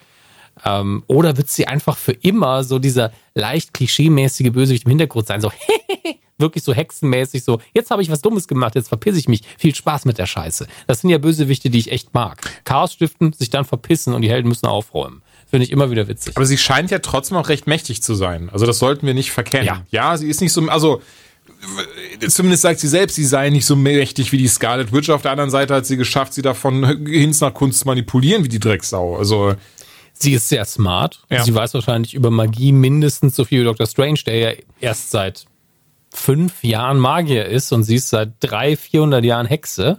[0.65, 5.41] Ähm, oder wird sie einfach für immer so dieser leicht klischeemäßige Bösewicht im Hintergrund sein?
[5.41, 5.51] So,
[6.39, 9.43] wirklich so hexenmäßig, so, jetzt habe ich was Dummes gemacht, jetzt verpiss ich mich.
[9.59, 10.67] Viel Spaß mit der Scheiße.
[10.87, 12.41] Das sind ja Bösewichte, die ich echt mag.
[12.65, 15.23] Chaos stiften, sich dann verpissen und die Helden müssen aufräumen.
[15.51, 16.37] Finde ich immer wieder witzig.
[16.37, 18.51] Aber sie scheint ja trotzdem auch recht mächtig zu sein.
[18.51, 19.67] Also das sollten wir nicht verkennen.
[19.67, 19.83] Ja.
[19.91, 21.01] Ja, sie ist nicht so, also
[22.29, 25.09] zumindest sagt sie selbst, sie sei nicht so mächtig wie die Scarlet Witch.
[25.11, 28.49] Auf der anderen Seite hat sie geschafft, sie davon Hinz nach Kunst zu manipulieren wie
[28.49, 29.17] die Drecksau.
[29.17, 29.55] Also
[30.19, 31.21] Sie ist sehr smart.
[31.31, 31.45] Ja.
[31.45, 33.87] Sie weiß wahrscheinlich über Magie mindestens so viel wie Dr.
[33.87, 35.47] Strange, der ja erst seit
[36.12, 39.97] fünf Jahren Magier ist und sie ist seit drei, vierhundert Jahren Hexe.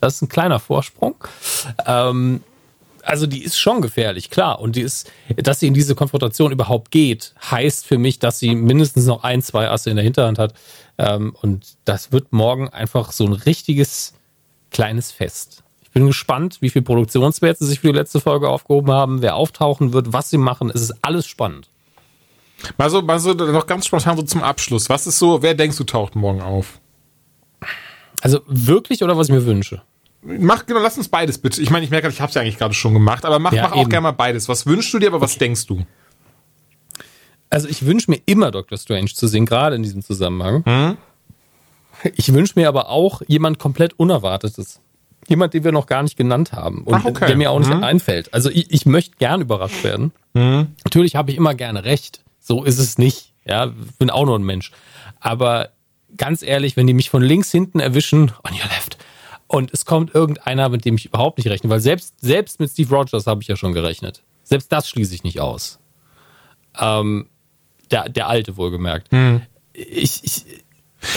[0.00, 1.16] Das ist ein kleiner Vorsprung.
[1.86, 2.40] Ähm,
[3.02, 4.60] also die ist schon gefährlich, klar.
[4.60, 8.54] Und die ist, dass sie in diese Konfrontation überhaupt geht, heißt für mich, dass sie
[8.54, 10.54] mindestens noch ein, zwei Asse in der Hinterhand hat.
[10.98, 14.14] Ähm, und das wird morgen einfach so ein richtiges
[14.70, 15.62] kleines Fest.
[15.90, 19.34] Ich bin gespannt, wie viel Produktionswert sie sich für die letzte Folge aufgehoben haben, wer
[19.34, 20.70] auftauchen wird, was sie machen.
[20.72, 21.68] Es ist alles spannend.
[22.78, 24.88] mal so, mal so noch ganz spontan so zum Abschluss.
[24.88, 26.78] Was ist so, wer denkst du taucht morgen auf?
[28.20, 29.82] Also wirklich oder was ich mir wünsche?
[30.22, 31.60] Mach, genau, lass uns beides bitte.
[31.60, 33.62] Ich meine, ich merke, ich habe es ja eigentlich gerade schon gemacht, aber mach, Ja,
[33.64, 34.48] mach auch gerne mal beides.
[34.48, 35.84] Was wünschst du dir, aber was denkst du?
[37.48, 40.96] Also ich wünsche mir immer Doctor Strange zu sehen, gerade in diesem Zusammenhang.
[42.14, 44.80] Ich wünsche mir aber auch jemand komplett Unerwartetes.
[45.30, 47.26] Jemand, den wir noch gar nicht genannt haben und Ach, okay.
[47.28, 47.82] der mir auch nicht Mhm.
[47.84, 48.34] einfällt.
[48.34, 50.12] Also ich, ich möchte gern überrascht werden.
[50.34, 52.22] Natürlich habe ich immer gerne recht.
[52.38, 53.32] So ist es nicht.
[53.44, 54.70] Ja, bin auch nur ein Mensch.
[55.20, 55.70] Aber
[56.16, 58.98] ganz ehrlich, wenn die mich von links hinten erwischen, on your left,
[59.46, 62.94] und es kommt irgendeiner, mit dem ich überhaupt nicht rechne, weil selbst, selbst mit Steve
[62.94, 64.22] Rogers habe ich ja schon gerechnet.
[64.44, 65.80] Selbst das schließe ich nicht aus.
[66.78, 67.26] Ähm,
[67.90, 69.08] der, der alte wohlgemerkt.
[69.72, 70.44] Ich, ich,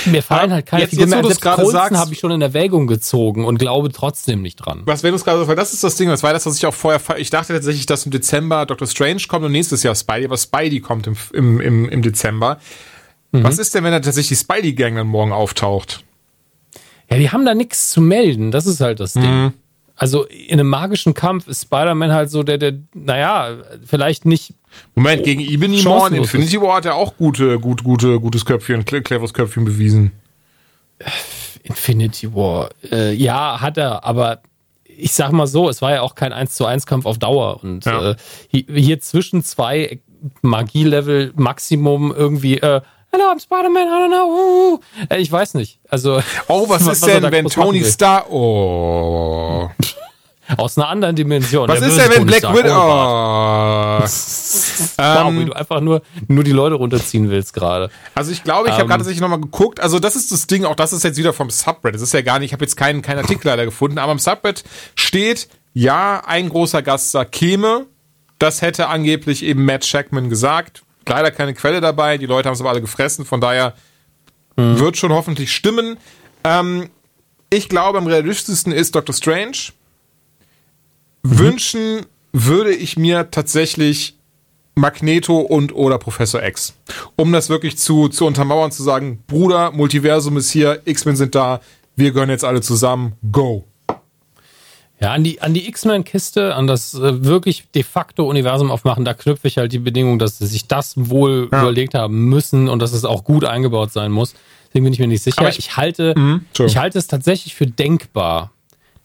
[0.06, 1.24] mir fallen halt keine jetzt- Figuren jetzt, mehr.
[1.26, 4.84] Selbst gerade sagst- habe ich schon in Erwägung gezogen und glaube trotzdem nicht dran.
[4.86, 6.66] Was, wenn du es gerade, weil das ist das Ding, das war das, was ich
[6.66, 10.26] auch vorher, ich dachte tatsächlich, dass im Dezember Doctor Strange kommt und nächstes Jahr Spidey,
[10.26, 12.60] aber Spidey kommt im, im, im, im Dezember.
[13.36, 16.04] Was ist denn, wenn da tatsächlich die Spidey-Gang dann morgen auftaucht?
[17.10, 18.52] Ja, die haben da nichts zu melden.
[18.52, 19.24] Das ist halt das Ding.
[19.24, 19.54] Mhm.
[19.96, 23.50] Also in einem magischen Kampf ist Spider-Man halt so der, der, naja,
[23.86, 24.54] vielleicht nicht.
[24.96, 28.84] Moment, gegen Ebony Maw in Infinity War hat er auch gute, gut, gute, gutes Köpfchen,
[28.86, 30.12] cle- cleveres Köpfchen bewiesen.
[31.64, 32.70] Infinity War.
[32.92, 34.42] Äh, ja, hat er, aber
[34.86, 37.64] ich sag mal so, es war ja auch kein 1 zu 1 Kampf auf Dauer.
[37.64, 38.12] Und Ja.
[38.12, 38.16] äh,
[38.50, 40.00] hier, hier zwischen zwei
[40.42, 42.82] Magie-Level Maximum irgendwie, äh,
[43.16, 44.80] Hello, I'm Spider-Man, I don't know.
[45.12, 45.80] uh, ich weiß nicht.
[45.88, 46.20] Also.
[46.48, 47.84] Oh, was, ist er denn, wenn Tony.
[47.86, 49.53] Stark, oh.
[50.58, 51.68] Aus einer anderen Dimension.
[51.68, 54.04] Was Der ist denn, wenn Black Widow, Bart.
[54.04, 54.08] oh.
[54.98, 57.90] Wow, Ähm, wie du einfach nur, nur die Leute runterziehen willst gerade.
[58.16, 58.88] Also ich glaube, ich habe Ähm.
[58.90, 59.80] gerade tatsächlich nochmal geguckt.
[59.80, 61.96] Also das ist das Ding, auch das ist jetzt wieder vom Subreddit.
[61.96, 64.20] Das ist ja gar nicht, ich habe jetzt keinen, keinen Artikel leider gefunden, aber im
[64.20, 64.64] Subreddit
[64.96, 67.86] steht, ja, ein großer Gaststar käme.
[68.40, 70.84] Das hätte angeblich eben Matt Shackman gesagt.
[71.08, 73.74] Leider keine Quelle dabei, die Leute haben es aber alle gefressen, von daher
[74.56, 75.98] wird schon hoffentlich stimmen.
[76.44, 76.90] Ähm,
[77.50, 79.58] ich glaube, am realistischsten ist Doctor Strange.
[81.24, 84.18] Wünschen würde ich mir tatsächlich
[84.76, 86.74] Magneto und oder Professor X.
[87.16, 91.62] Um das wirklich zu, zu untermauern, zu sagen, Bruder, Multiversum ist hier, X-Men sind da,
[91.96, 93.66] wir gehören jetzt alle zusammen, go.
[95.00, 99.14] Ja, an die, an die X-Men-Kiste, an das äh, wirklich de facto Universum aufmachen, da
[99.14, 101.62] knüpfe ich halt die Bedingung, dass sie sich das wohl Ja.
[101.62, 104.34] überlegt haben müssen und dass es auch gut eingebaut sein muss.
[104.68, 105.40] Deswegen bin ich mir nicht sicher.
[105.42, 106.66] Aber Ich, ich- halte, Entschuldigung.
[106.68, 108.52] ich halte es tatsächlich für denkbar,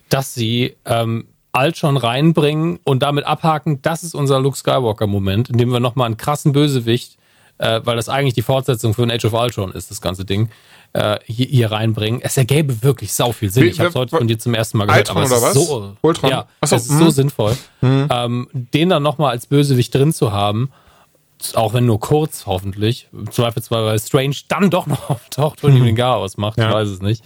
[0.08, 1.26] dass sie ähm,
[1.58, 6.16] Ultron reinbringen und damit abhaken, das ist unser Luke Skywalker-Moment, in dem wir nochmal einen
[6.16, 7.16] krassen Bösewicht,
[7.58, 10.48] äh, weil das eigentlich die Fortsetzung für ein Age of Ultron ist, das ganze Ding,
[10.92, 12.20] äh, hier, hier reinbringen.
[12.22, 13.64] Es ergäbe wirklich sau viel Sinn.
[13.64, 15.08] Wie- Ich habe es heute von dir zum ersten Mal gehört.
[15.10, 15.54] Ultron aber es ist was?
[15.66, 16.30] So, Ultron?
[16.30, 20.32] Ja, Ach so, es ist so sinnvoll, ähm, den dann nochmal als Bösewicht drin zu
[20.32, 20.70] haben,
[21.54, 25.84] auch wenn nur kurz hoffentlich, im Zweifelsfall, weil Strange dann doch noch auftaucht und ihm
[25.84, 26.68] den Gar ausmacht, Ja.
[26.68, 27.22] ich weiß es nicht.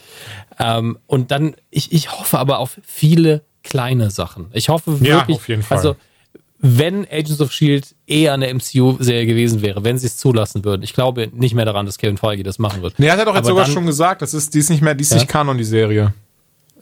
[0.59, 4.47] Ähm, und dann, ich, ich hoffe aber auf viele kleine Sachen.
[4.53, 5.77] Ich hoffe Ja, wirklich, auf jeden Fall.
[5.79, 5.97] also
[6.65, 7.89] wenn Agents of S.H.I.E.L.D.
[8.07, 10.83] eher eine MCU-Serie gewesen wäre, wenn sie es zulassen würden.
[10.85, 12.99] Ich glaube nicht mehr daran, dass Kevin Feige das machen wird.
[13.01, 14.81] Nee, hat er doch jetzt Aber sogar dann- schon gesagt, das ist, die ist nicht
[14.81, 15.17] mehr, die ist Ja?
[15.19, 16.15] nicht Kanon, die Serie.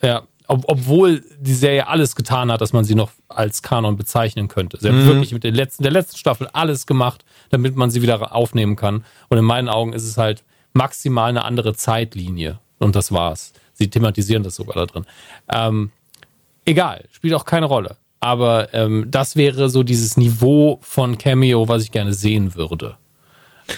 [0.02, 4.48] Ja, ob, obwohl die Serie alles getan hat, dass man sie noch als Kanon bezeichnen
[4.48, 4.76] könnte.
[4.80, 4.98] Sie Mhm.
[4.98, 8.76] hat wirklich mit der letzten, der letzten Staffel alles gemacht, damit man sie wieder aufnehmen
[8.76, 9.04] kann.
[9.30, 10.42] Und in meinen Augen ist es halt
[10.74, 12.58] maximal eine andere Zeitlinie.
[12.78, 13.54] Und das war's.
[13.72, 15.06] Sie thematisieren das sogar da drin.
[15.50, 15.90] Ähm,
[16.70, 17.96] egal, spielt auch keine Rolle.
[18.20, 22.96] Aber ähm, das wäre so dieses Niveau von Cameo, was ich gerne sehen würde.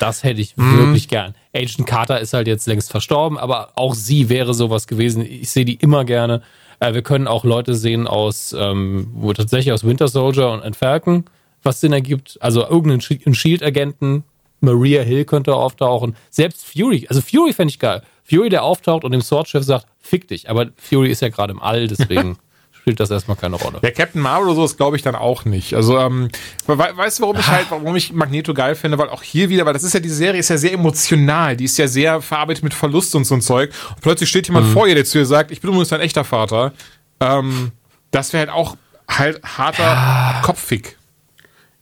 [0.00, 1.34] Das hätte ich wirklich gern.
[1.54, 5.24] Agent Carter ist halt jetzt längst verstorben, aber auch sie wäre sowas gewesen.
[5.24, 6.42] Ich sehe die immer gerne.
[6.80, 11.24] Äh, wir können auch Leute sehen aus, ähm, wo tatsächlich aus Winter Soldier und, Falcon,
[11.62, 12.38] was Sinn ergibt.
[12.40, 14.24] Also irgendeinen Shield-Agenten.
[14.60, 16.16] Maria Hill könnte auftauchen.
[16.30, 17.06] Selbst Fury.
[17.08, 18.02] Also Fury fände ich geil.
[18.24, 20.48] Fury, der auftaucht und dem Swordchef sagt, fick dich.
[20.48, 22.38] Aber Fury ist ja gerade im All, deswegen
[22.82, 23.78] spielt das erstmal keine Rolle.
[23.80, 25.74] Der Captain Marvel oder sowas glaube ich dann auch nicht.
[25.74, 26.28] Also, ähm,
[26.66, 28.98] we weißt du, warum ich halt, warum ich Magneto geil finde?
[28.98, 31.66] Weil auch hier wieder, weil das ist ja, diese Serie ist ja sehr emotional, die
[31.66, 33.70] ist ja sehr verarbeitet mit Verlust und so ein Zeug.
[33.90, 36.24] Und plötzlich steht jemand vor ihr, der zu ihr sagt, ich bin übrigens dein echter
[36.24, 36.72] Vater.
[37.20, 37.70] Ähm,
[38.10, 38.76] das wäre halt auch
[39.08, 40.98] halt harter Kopffick.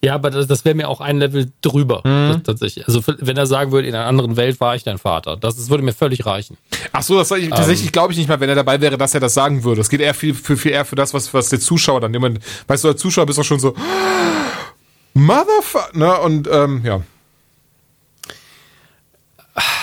[0.03, 2.43] Ja, aber das, das wäre mir auch ein Level drüber, Mhm.
[2.43, 2.87] tatsächlich.
[2.89, 5.69] Also wenn er sagen würde, in einer anderen Welt war ich dein Vater, das, das
[5.69, 6.57] würde mir völlig reichen.
[6.93, 9.21] Ach so, das ich, tatsächlich glaube ich nicht mal, wenn er dabei wäre, dass er
[9.21, 9.83] das sagen würde.
[9.83, 12.39] Es geht eher viel, viel, viel eher für das, was, was der Zuschauer dann, jemand,
[12.67, 13.75] weißt du, als Zuschauer bist du schon so,
[15.13, 17.03] Motherfucker, ne, und, ähm, ja.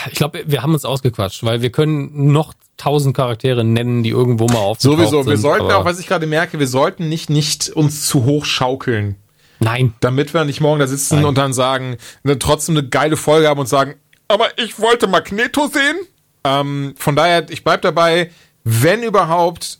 [0.09, 4.47] Ich glaube, wir haben uns ausgequatscht, weil wir können noch tausend Charaktere nennen, die irgendwo
[4.47, 8.07] mal aufgetaucht Sowieso, wir sollten auch, was ich gerade merke, wir sollten nicht, nicht uns
[8.07, 9.15] zu hoch schaukeln.
[9.59, 11.25] Nein, damit wir nicht morgen da sitzen Nein.
[11.25, 13.95] und dann sagen, ne, trotzdem eine geile Folge haben und sagen,
[14.27, 15.97] aber ich wollte Magneto sehen.
[16.43, 18.31] Ähm, von daher, ich bleib dabei,
[18.63, 19.79] wenn überhaupt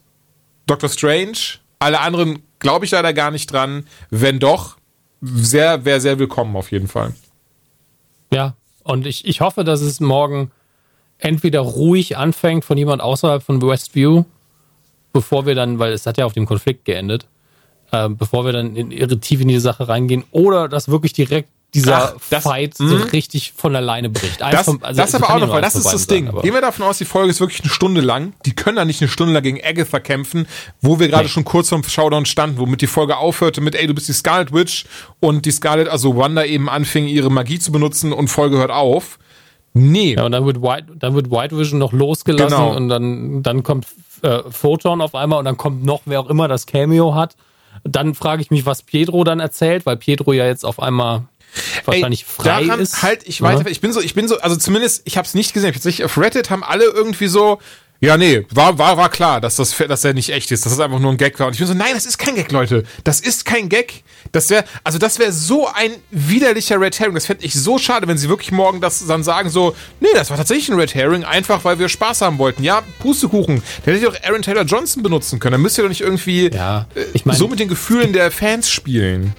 [0.65, 1.37] Doctor Strange,
[1.79, 3.85] alle anderen glaube ich leider gar nicht dran.
[4.09, 4.77] Wenn doch,
[5.21, 7.13] sehr, wäre sehr willkommen auf jeden Fall.
[8.31, 8.55] ja.
[8.83, 10.49] Und ich, ich hoffe, dass es morgen
[11.17, 14.23] entweder ruhig anfängt von jemand außerhalb von Westview
[15.17, 17.25] bevor wir dann, weil es hat ja auf dem Konflikt geendet,
[17.91, 21.49] äh, bevor wir dann in, irre tief in die Sache reingehen, oder dass wirklich direkt
[21.73, 23.01] dieser Ach, das- Fight so mhm.
[23.11, 24.41] richtig von alleine bricht.
[24.41, 26.27] Eins Das, vom- also das aber auch noch, weil das ist das Ding.
[26.27, 28.31] sagen, Gehen wir davon aus, die Folge ist wirklich eine Stunde lang.
[28.45, 30.47] Die können da nicht eine Stunde lang gegen Agatha kämpfen,
[30.81, 31.29] wo wir gerade Nee.
[31.29, 34.53] schon kurz vorm Showdown standen, womit die Folge aufhörte mit, ey, du bist die Scarlet
[34.53, 34.85] Witch
[35.19, 39.19] und die Scarlet, also Wanda eben anfing, ihre Magie zu benutzen und Folge hört auf.
[39.73, 40.15] Nee.
[40.15, 42.75] Ja, und dann wird White, dann wird White Vision noch losgelassen Genau.
[42.77, 43.85] und dann, dann kommt
[44.23, 47.35] äh, Photon auf einmal und dann kommt noch wer auch immer das Cameo hat.
[47.83, 51.23] Dann frage ich mich, was Pietro dann erzählt, weil Pietro ja jetzt auf einmal
[51.85, 53.01] wahrscheinlich frei daran ist.
[53.03, 53.47] Halt ich Ne?
[53.47, 53.69] weiter.
[53.69, 55.73] Ich bin so, ich bin so, also zumindest, ich habe es nicht gesehen.
[55.73, 57.59] Tatsächlich auf Reddit haben alle irgendwie so,
[57.99, 60.79] ja, nee, war, war, war klar, dass das, dass er nicht echt ist, dass das
[60.79, 61.47] einfach nur ein Gag war.
[61.47, 62.83] Und ich bin so, nein, das ist kein Gag, Leute.
[63.03, 64.03] Das ist kein Gag.
[64.31, 67.15] Das wäre, also das wäre so ein widerlicher Red Herring.
[67.15, 70.29] Das fände ich so schade, wenn sie wirklich morgen das dann sagen so, nee, das
[70.29, 72.63] war tatsächlich ein Red Herring, einfach weil wir Spaß haben wollten.
[72.63, 73.63] Ja, Pustekuchen.
[73.85, 75.53] Der hätte ich auch Aaron Taylor Johnson benutzen können.
[75.53, 78.29] Dann müsst ihr doch nicht irgendwie Ja, äh, ich meine- so mit den Gefühlen der
[78.31, 79.33] Fans spielen.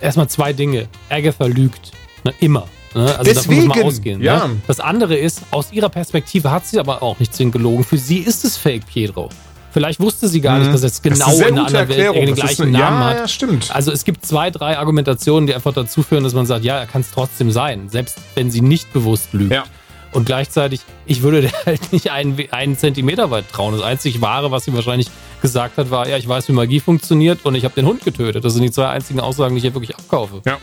[0.00, 0.88] erstmal zwei Dinge.
[1.08, 1.92] Agatha lügt.
[2.24, 2.68] Ne, immer.
[2.94, 3.02] Ne?
[3.02, 4.22] Also davon Deswegen, muss man ausgehen.
[4.22, 4.46] ja.
[4.48, 4.56] Ne?
[4.66, 7.84] Das andere ist, aus ihrer Perspektive hat sie aber auch nicht zwingend gelogen.
[7.84, 9.28] Für sie ist es Fake Pietro.
[9.72, 11.10] Vielleicht wusste sie gar nicht, dass er es Mhm.
[11.10, 12.26] Das ist genau sehr in einer anderen Welt Erklärung.
[12.26, 13.18] den Das ist gleichen eine- Namen ja, hat.
[13.18, 13.70] ja, stimmt.
[13.74, 16.86] Also es gibt zwei, drei Argumentationen, die einfach dazu führen, dass man sagt, ja, er
[16.86, 19.52] kann es trotzdem sein, selbst wenn sie nicht bewusst lügt.
[19.52, 19.64] Ja.
[20.12, 23.74] Und gleichzeitig, ich würde der halt nicht einen, einen Zentimeter weit trauen.
[23.74, 25.08] Das einzig Wahre, was sie wahrscheinlich
[25.42, 28.42] gesagt hat, war, ja, ich weiß, wie Magie funktioniert und ich habe den Hund getötet.
[28.46, 30.40] Das sind die zwei einzigen Aussagen, die ich hier wirklich abkaufe.
[30.46, 30.56] Ja.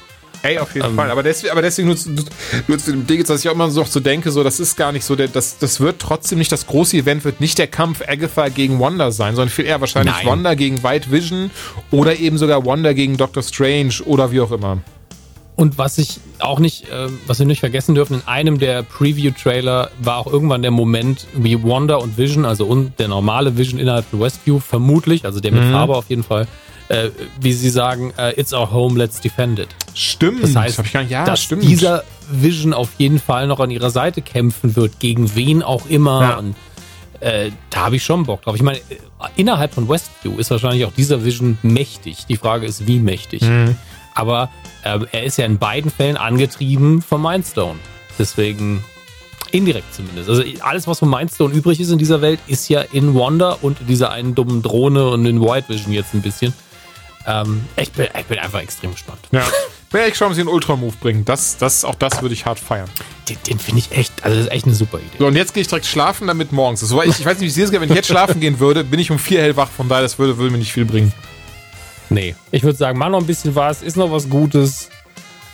[0.44, 1.10] Ey, auf jeden Ähm, Fall.
[1.10, 1.98] Aber deswegen, aber deswegen nur,
[2.68, 4.76] nur zu dem Ding, jetzt, dass ich auch immer noch so denke, so, das ist
[4.76, 7.68] gar nicht so, der, das, das wird trotzdem nicht, das große Event wird nicht der
[7.68, 10.28] Kampf Agatha gegen Wanda sein, sondern viel eher wahrscheinlich Nein.
[10.28, 11.50] Wanda gegen White Vision
[11.91, 14.80] oder eben sogar Wanda gegen Doctor Strange oder wie auch immer.
[15.56, 19.91] Und was ich auch nicht, äh, was wir nicht vergessen dürfen, in einem der Preview-Trailer
[20.02, 24.06] war auch irgendwann der Moment, wie Wanda und Vision, also und der normale Vision innerhalb
[24.10, 26.48] von Westview, vermutlich, also der mit Farbe auf jeden Fall,
[26.90, 27.10] äh,
[27.40, 29.70] wie sie sagen, äh, it's our home, let's defend it.
[29.94, 30.44] Stimmt.
[30.44, 31.64] Das heißt, gar nicht, ja, dass stimmt.
[31.64, 36.22] dieser Vision auf jeden Fall noch an ihrer Seite kämpfen wird, gegen wen auch immer.
[36.22, 36.38] Ja.
[36.38, 36.56] Und
[37.20, 38.56] äh, da habe ich schon Bock drauf.
[38.56, 38.82] Ich meine, äh,
[39.36, 42.26] innerhalb von Westview ist wahrscheinlich auch dieser Vision mächtig.
[42.28, 43.42] Die Frage ist, wie mächtig.
[43.42, 43.76] Mhm.
[44.14, 44.50] Aber
[44.84, 47.80] äh, er ist ja in beiden Fällen angetrieben vom Mindstone.
[48.20, 48.84] Deswegen
[49.52, 50.30] indirekt zumindest.
[50.30, 53.80] Also alles, was von Mindstone übrig ist in dieser Welt, ist ja in Wanda und
[53.82, 56.54] in dieser einen dummen Drohne und in White Vision jetzt ein bisschen.
[57.26, 59.19] Ähm, ich, bin, ich bin einfach extrem gespannt.
[59.32, 59.43] ja.
[59.91, 61.24] Wäre ich schon, ob sie einen Ultra-Move bringen.
[61.24, 62.89] Das, das, auch das würde ich hart feiern.
[63.30, 65.17] Den, den finde ich echt, also das ist echt eine super Idee.
[65.19, 66.91] So, und jetzt gehe ich direkt schlafen, damit morgens ist.
[66.91, 68.99] Wobei Ich, ich weiß nicht, wie es geht, wenn ich jetzt schlafen gehen würde, bin
[68.99, 71.13] ich um vier hellwach, von daher, das würde, würde mir nicht viel bringen.
[72.09, 72.36] Nee.
[72.49, 74.89] Ich würde sagen, mach noch ein bisschen was, ist noch was Gutes.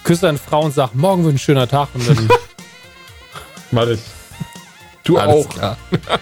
[0.06, 2.30] Küsse deine Frau und sag, morgen wird ein schöner Tag und dann
[3.72, 4.00] Mal ich.
[5.10, 5.50] Du Alles auch.
[5.50, 5.78] klar.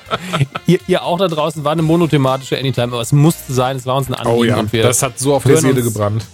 [0.66, 3.96] ihr, ihr auch da draußen war eine monothematische Anytime, aber es musste sein, es war
[3.98, 6.26] uns ein Anliegen Oh ja, und wir das hat so auf der Seele uns- gebrannt.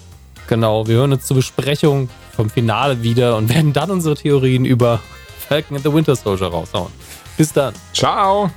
[0.47, 4.99] genau, wir hören uns zur Besprechung vom Finale wieder und werden dann unsere Theorien über
[5.49, 6.91] Falcon and the Winter Soldier raushauen.
[7.37, 7.73] Bis dann.
[7.93, 8.49] Ciao.